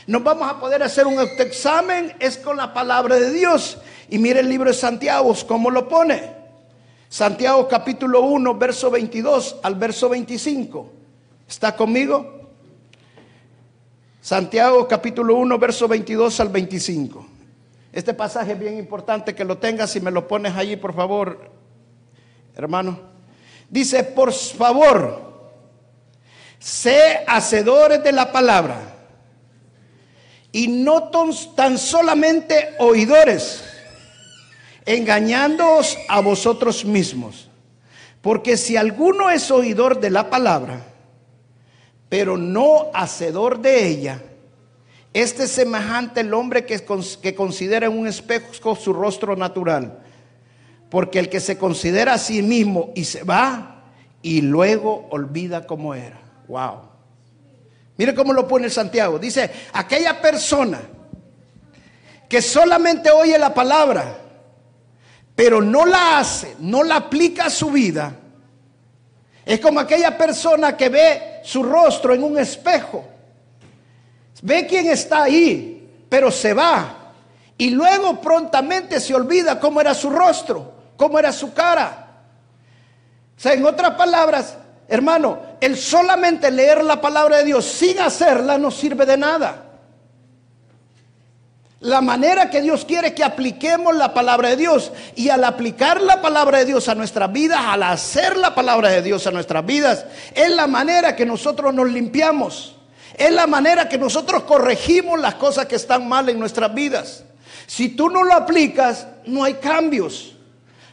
nos 0.08 0.24
vamos 0.24 0.50
a 0.50 0.58
poder 0.58 0.82
hacer 0.84 1.06
un 1.06 1.20
autoexamen 1.20 2.16
es 2.20 2.38
con 2.38 2.56
la 2.56 2.74
palabra 2.74 3.18
de 3.18 3.32
Dios. 3.34 3.78
Y 4.10 4.18
mire 4.18 4.40
el 4.40 4.48
libro 4.48 4.70
de 4.70 4.74
Santiago, 4.74 5.36
cómo 5.46 5.70
lo 5.70 5.90
pone. 5.90 6.32
Santiago 7.10 7.68
capítulo 7.68 8.22
1, 8.22 8.56
verso 8.56 8.90
22 8.90 9.58
al 9.62 9.76
verso 9.76 10.08
25. 10.08 10.92
¿Está 11.48 11.76
conmigo? 11.76 12.52
Santiago 14.22 14.88
capítulo 14.88 15.36
1, 15.36 15.60
verso 15.60 15.90
22 15.90 16.40
al 16.40 16.50
25. 16.50 17.28
Este 17.92 18.14
pasaje 18.14 18.54
es 18.54 18.60
bien 18.60 18.78
importante 18.78 19.36
que 19.36 19.44
lo 19.44 19.58
tengas 19.58 19.94
y 19.98 20.00
me 20.00 20.12
lo 20.12 20.26
pones 20.26 20.56
allí, 20.56 20.78
por 20.78 20.94
favor, 20.94 21.52
hermano. 22.56 22.98
Dice, 23.70 24.06
por 24.06 24.32
favor, 24.32 25.52
sé 26.60 27.26
hacedores 27.28 28.02
de 28.02 28.14
la 28.14 28.32
palabra 28.32 28.97
y 30.52 30.68
no 30.68 31.10
tan 31.56 31.78
solamente 31.78 32.76
oidores, 32.80 33.64
engañándoos 34.86 35.98
a 36.08 36.22
vosotros 36.22 36.86
mismos. 36.86 37.50
Porque 38.22 38.58
si 38.58 38.76
alguno 38.76 39.30
es 39.30 39.52
oidor 39.52 40.00
de 40.00 40.10
la 40.10 40.30
palabra, 40.30 40.82
pero 42.10 42.38
no 42.38 42.88
hacedor 42.94 43.60
de 43.60 43.88
ella, 43.88 44.22
este 45.14 45.44
es 45.44 45.52
semejante 45.52 46.22
al 46.22 46.34
hombre 46.34 46.66
que, 46.66 46.84
que 47.22 47.36
considera 47.36 47.88
en 47.88 47.98
un 47.98 48.08
espejo 48.08 48.76
su 48.76 48.94
rostro 48.94 49.36
natural. 49.36 50.00
Porque 50.90 51.20
el 51.20 51.30
que 51.30 51.40
se 51.40 51.58
considera 51.58 52.14
a 52.14 52.18
sí 52.18 52.42
mismo 52.42 52.92
y 52.96 53.06
se 53.06 53.24
va 53.24 53.84
y 54.22 54.42
luego 54.42 55.08
olvida 55.10 55.66
cómo 55.66 55.94
era. 55.94 56.20
Wow. 56.48 56.97
Mire 57.98 58.14
cómo 58.14 58.34
lo 58.34 58.48
pone 58.48 58.70
Santiago. 58.70 59.18
Dice, 59.18 59.50
aquella 59.74 60.22
persona 60.22 60.80
que 62.30 62.42
solamente 62.42 63.10
oye 63.10 63.38
la 63.38 63.54
palabra, 63.54 64.18
pero 65.36 65.62
no 65.62 65.86
la 65.86 66.20
hace, 66.20 66.56
no 66.60 66.84
la 66.84 66.98
aplica 66.98 67.46
a 67.46 67.50
su 67.50 67.72
vida, 67.72 68.14
es 69.46 69.60
como 69.62 69.80
aquella 69.80 70.18
persona 70.18 70.76
que 70.76 70.90
ve 70.90 71.40
su 71.44 71.64
rostro 71.64 72.14
en 72.14 72.22
un 72.22 72.38
espejo. 72.38 73.08
Ve 74.42 74.68
quién 74.68 74.88
está 74.88 75.24
ahí, 75.24 76.06
pero 76.10 76.30
se 76.32 76.54
va. 76.54 77.14
Y 77.58 77.70
luego 77.70 78.20
prontamente 78.20 79.00
se 79.00 79.16
olvida 79.16 79.58
cómo 79.58 79.80
era 79.80 79.94
su 79.94 80.10
rostro, 80.10 80.74
cómo 80.98 81.18
era 81.18 81.32
su 81.32 81.54
cara. 81.54 82.08
O 83.38 83.40
sea, 83.40 83.54
en 83.54 83.66
otras 83.66 83.92
palabras, 83.92 84.58
Hermano, 84.88 85.40
el 85.60 85.78
solamente 85.78 86.50
leer 86.50 86.84
la 86.84 87.02
palabra 87.02 87.38
de 87.38 87.44
Dios 87.44 87.66
sin 87.66 88.00
hacerla 88.00 88.58
no 88.58 88.72
sirve 88.72 89.06
de 89.06 89.18
nada. 89.18 89.64
La 91.80 92.02
manera 92.02 92.50
que 92.50 92.62
Dios 92.62 92.86
quiere 92.86 93.14
que 93.14 93.24
apliquemos 93.24 93.96
la 93.96 94.14
palabra 94.14 94.50
de 94.50 94.56
Dios. 94.56 94.92
Y 95.16 95.30
al 95.30 95.44
aplicar 95.44 96.02
la 96.02 96.22
palabra 96.22 96.60
de 96.60 96.66
Dios 96.66 96.88
a 96.90 96.96
nuestras 96.96 97.32
vidas, 97.32 97.60
al 97.62 97.84
hacer 97.84 98.36
la 98.36 98.56
palabra 98.56 98.90
de 98.90 99.04
Dios 99.04 99.28
a 99.28 99.32
nuestras 99.32 99.64
vidas, 99.66 100.06
es 100.34 100.50
la 100.50 100.66
manera 100.66 101.16
que 101.16 101.26
nosotros 101.26 101.74
nos 101.74 101.90
limpiamos. 101.90 102.76
Es 103.16 103.32
la 103.32 103.46
manera 103.46 103.88
que 103.88 103.98
nosotros 103.98 104.44
corregimos 104.44 105.20
las 105.20 105.36
cosas 105.36 105.68
que 105.68 105.76
están 105.76 106.08
mal 106.08 106.30
en 106.30 106.40
nuestras 106.40 106.74
vidas. 106.74 107.24
Si 107.68 107.90
tú 107.90 108.10
no 108.10 108.24
lo 108.24 108.34
aplicas, 108.34 109.08
no 109.26 109.44
hay 109.44 109.56
cambios. 109.56 110.34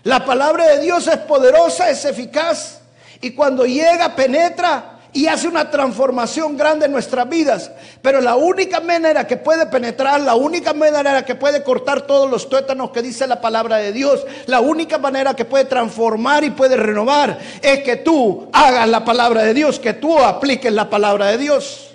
La 0.02 0.24
palabra 0.24 0.66
de 0.66 0.80
Dios 0.80 1.06
es 1.06 1.18
poderosa, 1.18 1.88
es 1.88 2.04
eficaz. 2.04 2.80
Y 3.24 3.30
cuando 3.30 3.64
llega, 3.64 4.14
penetra 4.14 4.98
y 5.10 5.28
hace 5.28 5.48
una 5.48 5.70
transformación 5.70 6.58
grande 6.58 6.84
en 6.84 6.92
nuestras 6.92 7.26
vidas. 7.26 7.70
Pero 8.02 8.20
la 8.20 8.34
única 8.34 8.80
manera 8.80 9.26
que 9.26 9.38
puede 9.38 9.64
penetrar, 9.64 10.20
la 10.20 10.34
única 10.34 10.74
manera 10.74 11.24
que 11.24 11.34
puede 11.34 11.62
cortar 11.62 12.02
todos 12.02 12.30
los 12.30 12.50
tuétanos 12.50 12.90
que 12.90 13.00
dice 13.00 13.26
la 13.26 13.40
palabra 13.40 13.78
de 13.78 13.92
Dios, 13.92 14.26
la 14.44 14.60
única 14.60 14.98
manera 14.98 15.32
que 15.32 15.46
puede 15.46 15.64
transformar 15.64 16.44
y 16.44 16.50
puede 16.50 16.76
renovar 16.76 17.38
es 17.62 17.82
que 17.82 17.96
tú 17.96 18.50
hagas 18.52 18.86
la 18.90 19.02
palabra 19.06 19.42
de 19.42 19.54
Dios, 19.54 19.80
que 19.80 19.94
tú 19.94 20.18
apliques 20.18 20.70
la 20.70 20.90
palabra 20.90 21.28
de 21.28 21.38
Dios. 21.38 21.94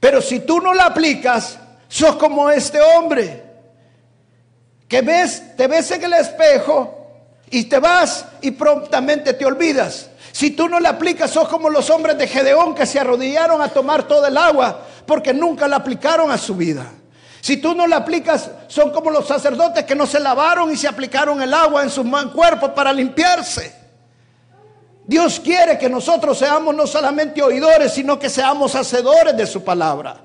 Pero 0.00 0.22
si 0.22 0.40
tú 0.40 0.62
no 0.62 0.72
la 0.72 0.86
aplicas, 0.86 1.58
sos 1.86 2.16
como 2.16 2.48
este 2.48 2.80
hombre 2.80 3.42
que 4.88 5.02
ves, 5.02 5.54
te 5.54 5.66
ves 5.66 5.90
en 5.90 6.02
el 6.02 6.14
espejo 6.14 7.08
y 7.50 7.64
te 7.64 7.78
vas 7.78 8.24
y 8.40 8.52
prontamente 8.52 9.34
te 9.34 9.44
olvidas. 9.44 10.12
Si 10.36 10.50
tú 10.50 10.68
no 10.68 10.78
la 10.80 10.90
aplicas, 10.90 11.30
sos 11.30 11.48
como 11.48 11.70
los 11.70 11.88
hombres 11.88 12.18
de 12.18 12.28
Gedeón 12.28 12.74
que 12.74 12.84
se 12.84 13.00
arrodillaron 13.00 13.62
a 13.62 13.68
tomar 13.68 14.06
todo 14.06 14.26
el 14.26 14.36
agua 14.36 14.82
porque 15.06 15.32
nunca 15.32 15.66
la 15.66 15.76
aplicaron 15.76 16.30
a 16.30 16.36
su 16.36 16.54
vida. 16.54 16.92
Si 17.40 17.56
tú 17.56 17.74
no 17.74 17.86
la 17.86 17.96
aplicas, 17.96 18.50
son 18.66 18.92
como 18.92 19.10
los 19.10 19.26
sacerdotes 19.26 19.84
que 19.84 19.94
no 19.94 20.06
se 20.06 20.20
lavaron 20.20 20.70
y 20.70 20.76
se 20.76 20.88
aplicaron 20.88 21.40
el 21.40 21.54
agua 21.54 21.84
en 21.84 21.88
su 21.88 22.04
cuerpo 22.34 22.74
para 22.74 22.92
limpiarse. 22.92 23.74
Dios 25.06 25.40
quiere 25.40 25.78
que 25.78 25.88
nosotros 25.88 26.36
seamos 26.36 26.74
no 26.74 26.86
solamente 26.86 27.42
oidores, 27.42 27.94
sino 27.94 28.18
que 28.18 28.28
seamos 28.28 28.74
hacedores 28.74 29.34
de 29.34 29.46
su 29.46 29.64
palabra. 29.64 30.18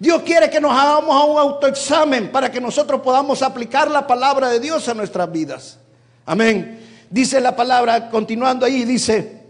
Dios 0.00 0.22
quiere 0.22 0.50
que 0.50 0.60
nos 0.60 0.72
hagamos 0.72 1.14
a 1.14 1.24
un 1.26 1.38
autoexamen 1.38 2.32
para 2.32 2.50
que 2.50 2.60
nosotros 2.60 3.00
podamos 3.02 3.40
aplicar 3.40 3.88
la 3.88 4.04
palabra 4.04 4.48
de 4.48 4.58
Dios 4.58 4.88
a 4.88 4.94
nuestras 4.94 5.30
vidas. 5.30 5.78
Amén. 6.26 7.06
Dice 7.08 7.40
la 7.40 7.54
palabra, 7.54 8.10
continuando 8.10 8.66
ahí, 8.66 8.84
dice, 8.84 9.43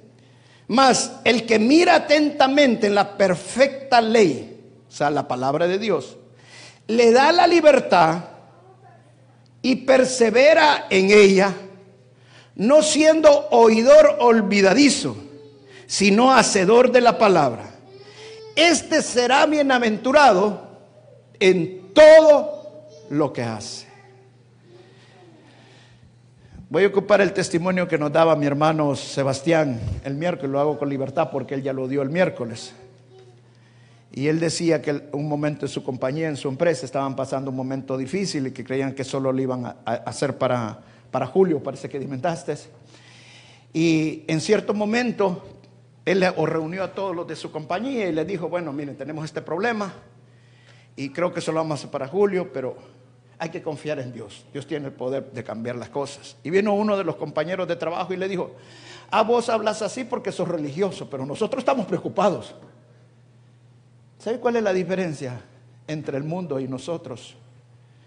mas 0.69 1.13
el 1.25 1.47
que 1.47 1.59
mira 1.59 1.95
atentamente 1.97 2.87
en 2.87 2.95
la 2.95 3.17
perfecta 3.17 4.01
ley, 4.01 4.61
o 4.89 4.93
sea, 4.93 5.11
la 5.11 5.29
palabra 5.29 5.67
de 5.67 5.79
Dios, 5.79 6.17
le 6.87 7.13
da 7.13 7.33
la 7.33 7.47
libertad 7.47 8.25
y 9.63 9.77
persevera 9.77 10.87
en 10.91 11.11
ella, 11.11 11.55
no 12.57 12.83
siendo 12.83 13.49
oidor 13.51 14.17
olvidadizo, 14.21 15.17
sino 15.87 16.33
hacedor 16.35 16.93
de 16.93 17.01
la 17.01 17.19
palabra. 17.19 17.71
Este 18.57 19.03
será 19.03 19.47
bienaventurado 19.47 20.69
en 21.41 21.93
todo 21.93 22.89
lo 23.11 23.33
que 23.33 23.43
hace. 23.43 23.84
Voy 26.75 26.83
a 26.83 26.89
ocupar 26.89 27.21
el 27.21 27.33
testimonio 27.33 27.87
que 27.87 27.99
nos 27.99 28.11
daba 28.11 28.35
mi 28.35 28.47
hermano 28.47 28.97
Sebastián 28.97 29.79
el 30.03 30.17
miércoles, 30.17 30.51
lo 30.51 30.59
hago 30.59 30.77
con 30.77 30.89
libertad 30.89 31.29
porque 31.31 31.55
él 31.55 31.63
ya 31.63 31.73
lo 31.73 31.87
dio 31.87 32.03
el 32.03 32.11
miércoles. 32.11 32.75
Y 34.11 34.27
él 34.27 34.41
decía 34.41 34.83
que 34.83 35.05
un 35.13 35.29
momento 35.29 35.67
en 35.67 35.69
su 35.71 35.85
compañía, 35.85 36.27
en 36.27 36.37
su 36.37 36.49
empresa, 36.49 36.85
estaban 36.85 37.15
pasando 37.15 37.53
un 37.53 37.57
momento 37.57 37.97
difícil 37.97 38.49
y 38.49 38.51
que 38.51 38.65
creían 38.65 38.93
que 38.93 39.05
solo 39.05 39.31
lo 39.33 39.41
iban 39.41 39.67
a, 39.67 39.77
hacer 39.85 40.37
para, 40.37 40.81
para 41.13 41.27
julio, 41.27 41.63
parece 41.63 41.89
que 41.89 42.01
dimentaste. 42.01 42.57
Y 43.73 44.25
en 44.27 44.41
cierto 44.41 44.75
momento, 44.75 45.45
él 46.05 46.27
reunió 46.37 46.83
a 46.83 46.93
todos 46.93 47.15
los 47.15 47.25
de 47.29 47.37
su 47.37 47.53
compañía 47.53 48.09
y 48.09 48.13
le 48.13 48.25
dijo, 48.25 48.49
bueno, 48.49 48.73
miren, 48.73 48.97
tenemos 48.97 49.25
este 49.25 49.43
problema 49.43 49.95
y 50.97 51.11
creo 51.11 51.33
que 51.33 51.41
solo 51.41 51.61
vamos 51.61 51.79
a 51.79 51.79
hacer 51.83 51.91
para 51.93 52.09
julio, 52.09 52.53
pero 52.53 52.77
hay 53.39 53.51
que 53.51 53.63
confiar 53.63 53.99
en 53.99 54.13
Dios. 54.13 54.45
Dios 54.53 54.67
tiene 54.67 54.87
el 54.87 54.93
poder 54.93 55.31
de 55.33 55.45
cambiar 55.45 55.77
las 55.77 55.89
cosas. 55.89 56.37
Y 56.43 56.51
vino 56.51 56.75
uno 56.75 56.97
de 56.97 57.05
los 57.05 57.17
compañeros 57.17 57.67
de 57.67 57.77
trabajo 57.77 58.13
y 58.13 58.17
le 58.17 58.29
dijo, 58.29 58.53
a 59.11 59.23
vos 59.23 59.49
hablas 59.49 59.83
así 59.83 60.05
porque 60.05 60.33
sos 60.33 60.49
religioso, 60.49 61.09
pero 61.09 61.27
nosotros 61.27 61.61
estamos 61.61 61.87
preocupados. 61.87 62.55
¿Sabe 64.19 64.39
cuál 64.39 64.57
es 64.57 64.63
la 64.63 64.73
diferencia 64.73 65.41
entre 65.87 66.17
el 66.17 66.25
mundo 66.25 66.59
y 66.59 66.69
nosotros? 66.69 67.37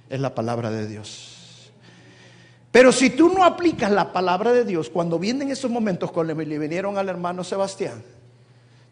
Es 0.10 0.20
la 0.20 0.34
palabra 0.34 0.72
de 0.72 0.88
Dios. 0.88 1.72
Pero 2.72 2.92
si 2.92 3.10
tú 3.10 3.30
no 3.30 3.44
aplicas 3.44 3.92
la 3.92 4.12
palabra 4.12 4.52
de 4.52 4.64
Dios, 4.64 4.90
cuando 4.90 5.20
vienen 5.20 5.50
esos 5.50 5.70
momentos, 5.70 6.12
cuando 6.12 6.34
le 6.34 6.60
vinieron 6.60 6.98
al 6.98 7.10
hermano 7.10 7.44
Sebastián, 7.44 8.04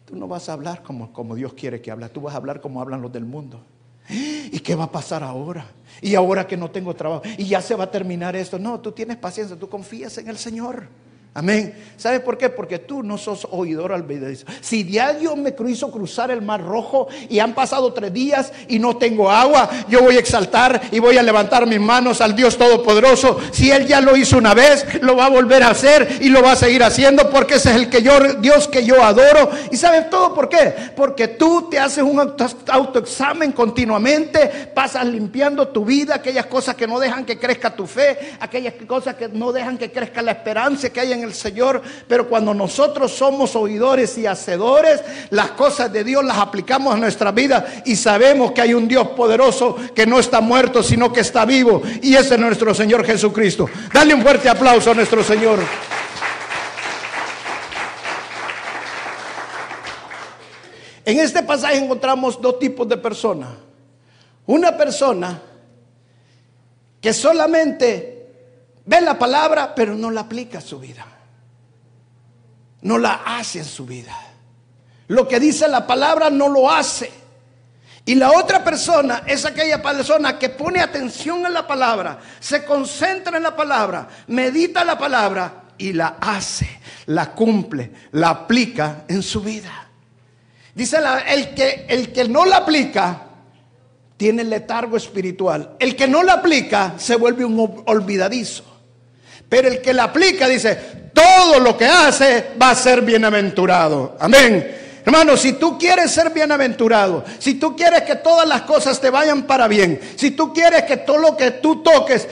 tú 0.04 0.16
no 0.16 0.28
vas 0.28 0.48
a 0.48 0.54
hablar 0.54 0.82
como, 0.82 1.12
como 1.12 1.34
Dios 1.34 1.52
quiere 1.54 1.80
que 1.80 1.90
hable, 1.90 2.08
tú 2.08 2.20
vas 2.20 2.34
a 2.34 2.38
hablar 2.38 2.60
como 2.60 2.80
hablan 2.80 3.02
los 3.02 3.12
del 3.12 3.24
mundo. 3.24 3.60
¿Y 4.08 4.58
qué 4.60 4.74
va 4.74 4.84
a 4.84 4.92
pasar 4.92 5.22
ahora? 5.22 5.66
Y 6.00 6.14
ahora 6.14 6.46
que 6.46 6.56
no 6.56 6.70
tengo 6.70 6.94
trabajo. 6.94 7.22
Y 7.38 7.46
ya 7.46 7.60
se 7.60 7.74
va 7.74 7.84
a 7.84 7.90
terminar 7.90 8.36
esto. 8.36 8.58
No, 8.58 8.80
tú 8.80 8.92
tienes 8.92 9.16
paciencia, 9.16 9.58
tú 9.58 9.68
confías 9.68 10.18
en 10.18 10.28
el 10.28 10.36
Señor. 10.36 10.88
Amén. 11.36 11.74
¿Sabes 11.98 12.20
por 12.20 12.38
qué? 12.38 12.48
Porque 12.48 12.78
tú 12.78 13.02
no 13.02 13.18
sos 13.18 13.46
oidor 13.50 13.92
al 13.92 14.00
olvidadizo. 14.00 14.46
Si 14.62 14.84
Dios 14.84 15.36
me 15.36 15.54
hizo 15.70 15.90
cruzar 15.90 16.30
el 16.30 16.40
mar 16.40 16.62
rojo 16.62 17.08
y 17.28 17.40
han 17.40 17.54
pasado 17.54 17.92
tres 17.92 18.10
días 18.10 18.52
y 18.68 18.78
no 18.78 18.96
tengo 18.96 19.30
agua, 19.30 19.68
yo 19.86 20.00
voy 20.00 20.16
a 20.16 20.20
exaltar 20.20 20.80
y 20.90 20.98
voy 20.98 21.18
a 21.18 21.22
levantar 21.22 21.66
mis 21.66 21.80
manos 21.80 22.22
al 22.22 22.34
Dios 22.34 22.56
Todopoderoso. 22.56 23.38
Si 23.52 23.70
Él 23.70 23.86
ya 23.86 24.00
lo 24.00 24.16
hizo 24.16 24.38
una 24.38 24.54
vez, 24.54 24.86
lo 25.02 25.14
va 25.14 25.26
a 25.26 25.28
volver 25.28 25.62
a 25.62 25.70
hacer 25.70 26.20
y 26.22 26.30
lo 26.30 26.42
va 26.42 26.52
a 26.52 26.56
seguir 26.56 26.82
haciendo 26.82 27.28
porque 27.28 27.56
ese 27.56 27.70
es 27.70 27.76
el 27.76 27.90
que 27.90 28.02
yo, 28.02 28.18
Dios 28.40 28.66
que 28.68 28.86
yo 28.86 29.02
adoro. 29.04 29.50
¿Y 29.70 29.76
sabes 29.76 30.08
todo 30.08 30.32
por 30.32 30.48
qué? 30.48 30.74
Porque 30.96 31.28
tú 31.28 31.68
te 31.70 31.78
haces 31.78 32.02
un 32.02 32.18
autoexamen 32.18 33.52
continuamente, 33.52 34.70
pasas 34.72 35.04
limpiando 35.04 35.68
tu 35.68 35.84
vida, 35.84 36.14
aquellas 36.14 36.46
cosas 36.46 36.76
que 36.76 36.86
no 36.86 36.98
dejan 36.98 37.26
que 37.26 37.38
crezca 37.38 37.76
tu 37.76 37.86
fe, 37.86 38.36
aquellas 38.40 38.72
cosas 38.86 39.16
que 39.16 39.28
no 39.28 39.52
dejan 39.52 39.76
que 39.76 39.92
crezca 39.92 40.22
la 40.22 40.32
esperanza 40.32 40.88
que 40.90 41.00
hay 41.00 41.12
en 41.12 41.25
el 41.26 41.34
Señor, 41.34 41.82
pero 42.08 42.28
cuando 42.28 42.54
nosotros 42.54 43.12
somos 43.12 43.54
oidores 43.56 44.16
y 44.18 44.26
hacedores, 44.26 45.02
las 45.30 45.50
cosas 45.52 45.92
de 45.92 46.04
Dios 46.04 46.24
las 46.24 46.38
aplicamos 46.38 46.94
a 46.94 46.98
nuestra 46.98 47.32
vida 47.32 47.82
y 47.84 47.96
sabemos 47.96 48.52
que 48.52 48.62
hay 48.62 48.74
un 48.74 48.88
Dios 48.88 49.08
poderoso 49.08 49.76
que 49.94 50.06
no 50.06 50.18
está 50.18 50.40
muerto, 50.40 50.82
sino 50.82 51.12
que 51.12 51.20
está 51.20 51.44
vivo, 51.44 51.82
y 52.02 52.14
ese 52.14 52.34
es 52.34 52.40
nuestro 52.40 52.74
Señor 52.74 53.04
Jesucristo. 53.04 53.68
Dale 53.92 54.14
un 54.14 54.22
fuerte 54.22 54.48
aplauso 54.48 54.90
a 54.90 54.94
nuestro 54.94 55.22
Señor. 55.22 55.58
En 61.04 61.20
este 61.20 61.42
pasaje 61.44 61.76
encontramos 61.76 62.40
dos 62.40 62.58
tipos 62.58 62.88
de 62.88 62.96
personas. 62.96 63.50
Una 64.46 64.76
persona 64.76 65.40
que 67.00 67.12
solamente 67.12 68.26
ve 68.84 69.00
la 69.00 69.16
palabra, 69.16 69.72
pero 69.74 69.94
no 69.94 70.10
la 70.10 70.22
aplica 70.22 70.58
a 70.58 70.60
su 70.60 70.80
vida 70.80 71.15
no 72.86 72.98
la 72.98 73.22
hace 73.26 73.58
en 73.58 73.64
su 73.64 73.84
vida. 73.84 74.16
Lo 75.08 75.26
que 75.26 75.40
dice 75.40 75.66
la 75.66 75.86
palabra 75.86 76.30
no 76.30 76.48
lo 76.48 76.70
hace. 76.70 77.10
Y 78.04 78.14
la 78.14 78.30
otra 78.30 78.62
persona 78.62 79.24
es 79.26 79.44
aquella 79.44 79.82
persona 79.82 80.38
que 80.38 80.50
pone 80.50 80.80
atención 80.80 81.44
en 81.44 81.52
la 81.52 81.66
palabra, 81.66 82.20
se 82.38 82.64
concentra 82.64 83.36
en 83.36 83.42
la 83.42 83.56
palabra, 83.56 84.06
medita 84.28 84.84
la 84.84 84.96
palabra 84.96 85.64
y 85.76 85.92
la 85.92 86.16
hace, 86.20 86.78
la 87.06 87.32
cumple, 87.32 87.90
la 88.12 88.30
aplica 88.30 89.02
en 89.08 89.24
su 89.24 89.40
vida. 89.40 89.88
Dice 90.72 90.98
el, 91.26 91.54
que, 91.54 91.86
el 91.88 92.12
que 92.12 92.28
no 92.28 92.44
la 92.44 92.58
aplica 92.58 93.22
tiene 94.16 94.44
letargo 94.44 94.96
espiritual. 94.96 95.74
El 95.80 95.96
que 95.96 96.06
no 96.06 96.22
la 96.22 96.34
aplica 96.34 96.94
se 96.98 97.16
vuelve 97.16 97.44
un 97.44 97.82
olvidadizo. 97.86 98.64
Pero 99.48 99.66
el 99.66 99.82
que 99.82 99.92
la 99.92 100.04
aplica 100.04 100.46
dice, 100.46 101.05
todo 101.16 101.60
lo 101.60 101.78
que 101.78 101.86
hace 101.86 102.48
va 102.60 102.70
a 102.70 102.74
ser 102.74 103.00
bienaventurado. 103.00 104.18
Amén. 104.20 105.00
Hermano, 105.02 105.34
si 105.36 105.54
tú 105.54 105.78
quieres 105.78 106.10
ser 106.10 106.28
bienaventurado, 106.30 107.24
si 107.38 107.54
tú 107.54 107.74
quieres 107.74 108.02
que 108.02 108.16
todas 108.16 108.46
las 108.46 108.62
cosas 108.62 109.00
te 109.00 109.08
vayan 109.08 109.44
para 109.44 109.66
bien, 109.66 109.98
si 110.16 110.32
tú 110.32 110.52
quieres 110.52 110.82
que 110.82 110.98
todo 110.98 111.16
lo 111.16 111.36
que 111.36 111.52
tú 111.52 111.82
toques 111.82 112.28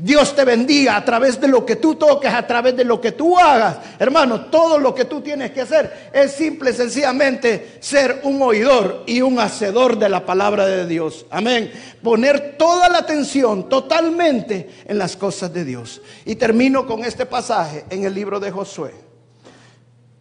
Dios 0.00 0.36
te 0.36 0.44
bendiga 0.44 0.96
a 0.96 1.04
través 1.04 1.40
de 1.40 1.48
lo 1.48 1.66
que 1.66 1.74
tú 1.74 1.96
toques, 1.96 2.32
a 2.32 2.46
través 2.46 2.76
de 2.76 2.84
lo 2.84 3.00
que 3.00 3.12
tú 3.12 3.36
hagas. 3.36 3.78
Hermano, 3.98 4.46
todo 4.46 4.78
lo 4.78 4.94
que 4.94 5.06
tú 5.06 5.20
tienes 5.20 5.50
que 5.50 5.62
hacer 5.62 6.10
es 6.12 6.32
simple 6.32 6.70
y 6.70 6.74
sencillamente 6.74 7.78
ser 7.80 8.20
un 8.22 8.40
oidor 8.40 9.02
y 9.06 9.22
un 9.22 9.40
hacedor 9.40 9.98
de 9.98 10.08
la 10.08 10.24
palabra 10.24 10.66
de 10.66 10.86
Dios. 10.86 11.26
Amén. 11.30 11.72
Poner 12.00 12.56
toda 12.56 12.88
la 12.88 12.98
atención 12.98 13.68
totalmente 13.68 14.70
en 14.84 14.98
las 14.98 15.16
cosas 15.16 15.52
de 15.52 15.64
Dios. 15.64 16.00
Y 16.24 16.36
termino 16.36 16.86
con 16.86 17.04
este 17.04 17.26
pasaje 17.26 17.84
en 17.90 18.04
el 18.04 18.14
libro 18.14 18.38
de 18.38 18.52
Josué. 18.52 18.92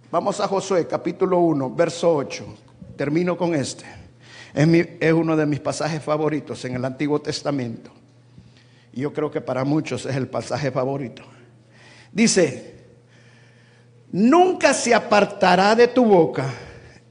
Vamos 0.09 0.39
a 0.39 0.47
Josué 0.47 0.87
capítulo 0.87 1.37
1, 1.37 1.75
verso 1.75 2.15
8. 2.15 2.45
Termino 2.95 3.37
con 3.37 3.53
este. 3.53 3.85
Es, 4.55 5.13
uno 5.13 5.37
de 5.37 5.45
mis 5.45 5.59
pasajes 5.59 6.01
favoritos 6.01 6.65
en 6.65 6.73
el 6.73 6.83
Antiguo 6.83 7.21
Testamento. 7.21 7.91
Yo 8.97 9.13
creo 9.13 9.29
que 9.29 9.41
para 9.41 9.63
muchos 9.63 10.07
es 10.07 10.15
el 10.15 10.27
pasaje 10.27 10.71
favorito. 10.71 11.21
Dice, 12.11 12.73
nunca 14.11 14.73
se 14.73 14.95
apartará 14.95 15.75
de 15.75 15.87
tu 15.87 16.03
boca 16.03 16.51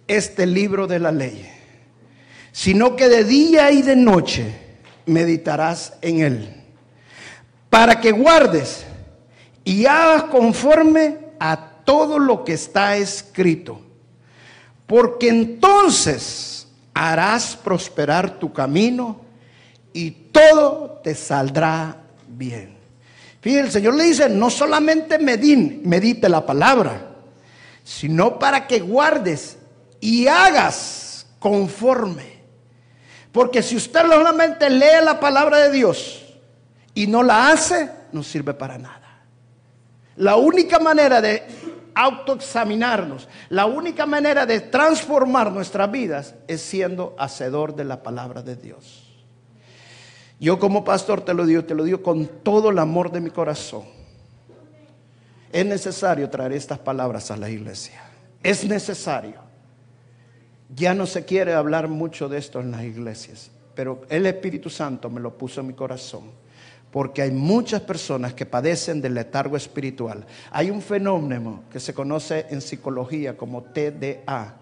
este 0.09 0.47
libro 0.47 0.89
de 0.89 0.99
la 0.99 1.13
ley, 1.13 1.49
sino 2.51 2.97
que 2.97 3.09
de 3.09 3.23
día 3.23 3.71
y 3.71 3.83
de 3.83 3.95
noche 3.95 4.53
meditarás 5.07 5.97
en 6.03 6.23
él, 6.23 6.65
para 7.71 8.01
que 8.01 8.11
guardes 8.11 8.85
y 9.63 9.87
hagas 9.87 10.25
conforme 10.25 11.19
a 11.39 11.83
todo 11.85 12.19
lo 12.19 12.43
que 12.43 12.55
está 12.55 12.97
escrito, 12.97 13.81
porque 14.89 15.29
entonces 15.29 16.67
harás 16.95 17.55
prosperar 17.55 18.41
tu 18.41 18.53
camino 18.53 19.21
y 19.93 20.11
todo 20.37 21.01
te 21.03 21.15
saldrá 21.15 21.97
bien. 22.29 22.77
Fíjense, 23.41 23.67
el 23.67 23.73
Señor 23.73 23.95
le 23.95 24.05
dice, 24.05 24.29
no 24.29 24.51
solamente 24.51 25.19
medite 25.19 26.29
la 26.29 26.45
palabra, 26.45 27.11
sino 27.85 28.39
para 28.39 28.67
que 28.67 28.81
guardes 28.81 29.59
y 30.01 30.27
hagas 30.27 31.27
conforme. 31.39 32.37
Porque 33.31 33.63
si 33.63 33.77
usted 33.77 34.01
solamente 34.01 34.69
lee 34.69 35.05
la 35.05 35.21
palabra 35.21 35.59
de 35.59 35.71
Dios 35.71 36.25
y 36.95 37.07
no 37.07 37.23
la 37.23 37.51
hace, 37.51 37.91
no 38.13 38.23
sirve 38.23 38.55
para 38.55 38.79
nada. 38.79 39.23
La 40.17 40.37
única 40.37 40.79
manera 40.79 41.21
de 41.21 41.45
autoexaminarnos, 41.95 43.29
la 43.51 43.67
única 43.67 44.07
manera 44.07 44.45
de 44.45 44.61
transformar 44.61 45.53
nuestras 45.53 45.91
vidas 45.91 46.35
es 46.49 46.63
siendo 46.63 47.15
hacedor 47.19 47.77
de 47.77 47.85
la 47.85 48.03
palabra 48.03 48.43
de 48.43 48.57
Dios. 48.57 49.06
Yo 50.39 50.59
como 50.59 50.85
pastor 50.85 51.23
te 51.23 51.33
lo 51.33 51.47
digo, 51.47 51.65
te 51.65 51.75
lo 51.75 51.85
digo 51.85 52.03
con 52.03 52.27
todo 52.27 52.71
el 52.71 52.79
amor 52.79 53.11
de 53.11 53.21
mi 53.21 53.31
corazón. 53.31 53.85
Es 55.53 55.65
necesario 55.65 56.29
traer 56.29 56.53
estas 56.53 56.79
palabras 56.79 57.31
a 57.31 57.37
la 57.37 57.49
iglesia. 57.49 58.03
Es 58.43 58.65
necesario. 58.67 59.41
Ya 60.75 60.93
no 60.95 61.07
se 61.07 61.25
quiere 61.25 61.55
hablar 61.55 61.89
mucho 61.89 62.29
de 62.29 62.39
esto 62.39 62.61
en 62.61 62.73
las 62.73 62.83
iglesias, 62.83 63.51
pero 63.75 64.03
el 64.11 64.27
Espíritu 64.27 64.69
Santo 64.69 65.09
me 65.09 65.21
lo 65.21 65.39
puso 65.39 65.61
en 65.61 65.69
mi 65.69 65.73
corazón. 65.73 66.25
Porque 66.91 67.23
hay 67.23 67.31
muchas 67.31 67.81
personas 67.83 68.35
que 68.35 68.47
padecen 68.47 69.01
del 69.01 69.15
letargo 69.15 69.57
espiritual. 69.57 70.27
Hay 70.51 70.71
un 70.71 70.83
fenómeno 70.83 71.65
que 71.71 71.81
se 71.81 71.95
conoce 71.95 72.47
en 72.51 72.61
psicología 72.61 73.37
como 73.37 73.63
TDA 73.63 74.57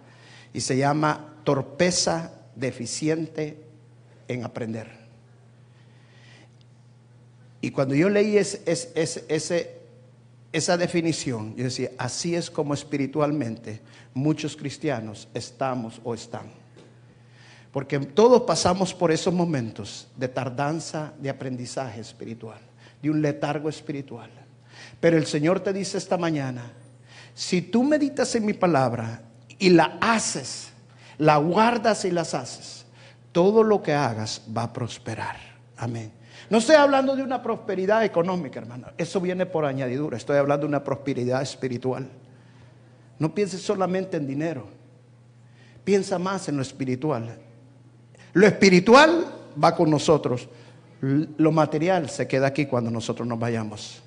y 0.52 0.60
se 0.60 0.76
llama 0.76 1.34
torpeza 1.44 2.32
deficiente 2.54 3.66
en 4.26 4.44
aprender. 4.44 5.03
Y 7.64 7.70
cuando 7.70 7.94
yo 7.94 8.10
leí 8.10 8.36
esa 8.36 8.76
definición, 10.76 11.56
yo 11.56 11.64
decía, 11.64 11.92
así 11.96 12.34
es 12.34 12.50
como 12.50 12.74
espiritualmente 12.74 13.80
muchos 14.12 14.54
cristianos 14.54 15.28
estamos 15.32 15.98
o 16.04 16.12
están. 16.12 16.42
Porque 17.72 17.98
todos 18.00 18.42
pasamos 18.42 18.92
por 18.92 19.10
esos 19.10 19.32
momentos 19.32 20.08
de 20.14 20.28
tardanza 20.28 21.14
de 21.18 21.30
aprendizaje 21.30 22.02
espiritual, 22.02 22.60
de 23.00 23.08
un 23.08 23.22
letargo 23.22 23.70
espiritual. 23.70 24.28
Pero 25.00 25.16
el 25.16 25.24
Señor 25.24 25.60
te 25.60 25.72
dice 25.72 25.96
esta 25.96 26.18
mañana, 26.18 26.70
si 27.32 27.62
tú 27.62 27.82
meditas 27.82 28.34
en 28.34 28.44
mi 28.44 28.52
palabra 28.52 29.22
y 29.58 29.70
la 29.70 29.96
haces, 30.02 30.68
la 31.16 31.38
guardas 31.38 32.04
y 32.04 32.10
las 32.10 32.34
haces, 32.34 32.84
todo 33.32 33.62
lo 33.62 33.82
que 33.82 33.94
hagas 33.94 34.42
va 34.54 34.64
a 34.64 34.72
prosperar. 34.74 35.36
Amén. 35.78 36.12
No 36.50 36.58
estoy 36.58 36.76
hablando 36.76 37.16
de 37.16 37.22
una 37.22 37.42
prosperidad 37.42 38.04
económica, 38.04 38.60
hermano. 38.60 38.88
Eso 38.98 39.20
viene 39.20 39.46
por 39.46 39.64
añadidura. 39.64 40.16
Estoy 40.16 40.36
hablando 40.36 40.66
de 40.66 40.68
una 40.68 40.84
prosperidad 40.84 41.42
espiritual. 41.42 42.08
No 43.18 43.34
pienses 43.34 43.62
solamente 43.62 44.16
en 44.16 44.26
dinero. 44.26 44.66
Piensa 45.84 46.18
más 46.18 46.48
en 46.48 46.56
lo 46.56 46.62
espiritual. 46.62 47.38
Lo 48.32 48.46
espiritual 48.46 49.26
va 49.62 49.74
con 49.74 49.90
nosotros. 49.90 50.48
Lo 51.00 51.52
material 51.52 52.08
se 52.10 52.26
queda 52.26 52.48
aquí 52.48 52.66
cuando 52.66 52.90
nosotros 52.90 53.26
nos 53.26 53.38
vayamos. 53.38 54.02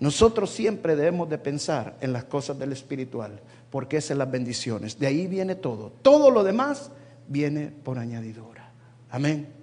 Nosotros 0.00 0.50
siempre 0.50 0.94
debemos 0.94 1.28
de 1.28 1.38
pensar 1.38 1.96
en 2.00 2.12
las 2.12 2.24
cosas 2.24 2.58
del 2.58 2.72
espiritual, 2.72 3.40
porque 3.70 3.96
esas 3.96 4.08
son 4.08 4.18
las 4.18 4.30
bendiciones. 4.30 4.98
De 4.98 5.08
ahí 5.08 5.26
viene 5.26 5.56
todo. 5.56 5.92
Todo 6.02 6.30
lo 6.30 6.44
demás 6.44 6.90
viene 7.26 7.72
por 7.82 7.98
añadidura. 7.98 8.70
Amén. 9.10 9.57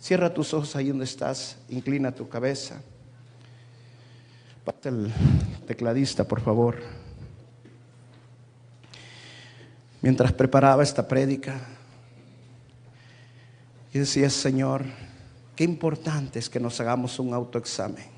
Cierra 0.00 0.32
tus 0.32 0.52
ojos 0.52 0.76
ahí 0.76 0.88
donde 0.88 1.04
estás, 1.04 1.56
inclina 1.68 2.12
tu 2.12 2.28
cabeza. 2.28 2.80
Pate 4.64 4.88
el 4.88 5.12
tecladista, 5.66 6.24
por 6.24 6.40
favor. 6.40 6.82
Mientras 10.02 10.32
preparaba 10.32 10.82
esta 10.82 11.08
prédica, 11.08 11.60
y 13.94 14.00
decía, 14.00 14.28
Señor, 14.28 14.84
qué 15.54 15.62
importante 15.62 16.40
es 16.40 16.50
que 16.50 16.58
nos 16.58 16.80
hagamos 16.80 17.18
un 17.20 17.32
autoexamen. 17.32 18.12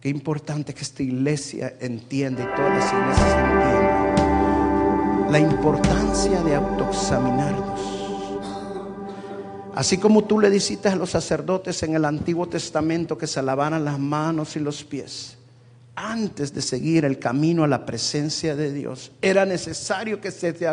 Qué 0.00 0.08
importante 0.08 0.72
que 0.72 0.80
esta 0.80 1.02
iglesia 1.02 1.76
entienda 1.80 2.42
y 2.42 2.46
todas 2.56 2.74
las 2.74 2.90
iglesias 2.90 3.36
entiendan 3.36 4.10
la 5.30 5.38
importancia 5.38 6.42
de 6.42 6.54
autoexaminarnos. 6.54 7.79
Así 9.74 9.98
como 9.98 10.24
tú 10.24 10.40
le 10.40 10.50
dijiste 10.50 10.88
a 10.88 10.96
los 10.96 11.10
sacerdotes 11.10 11.82
en 11.82 11.94
el 11.94 12.04
Antiguo 12.04 12.48
Testamento 12.48 13.16
que 13.16 13.26
se 13.26 13.42
lavaran 13.42 13.84
las 13.84 13.98
manos 13.98 14.56
y 14.56 14.60
los 14.60 14.84
pies 14.84 15.36
antes 15.96 16.54
de 16.54 16.62
seguir 16.62 17.04
el 17.04 17.18
camino 17.18 17.64
a 17.64 17.68
la 17.68 17.84
presencia 17.84 18.56
de 18.56 18.72
Dios, 18.72 19.12
era 19.20 19.44
necesario 19.44 20.20
que 20.20 20.30
se 20.30 20.52
te 20.52 20.66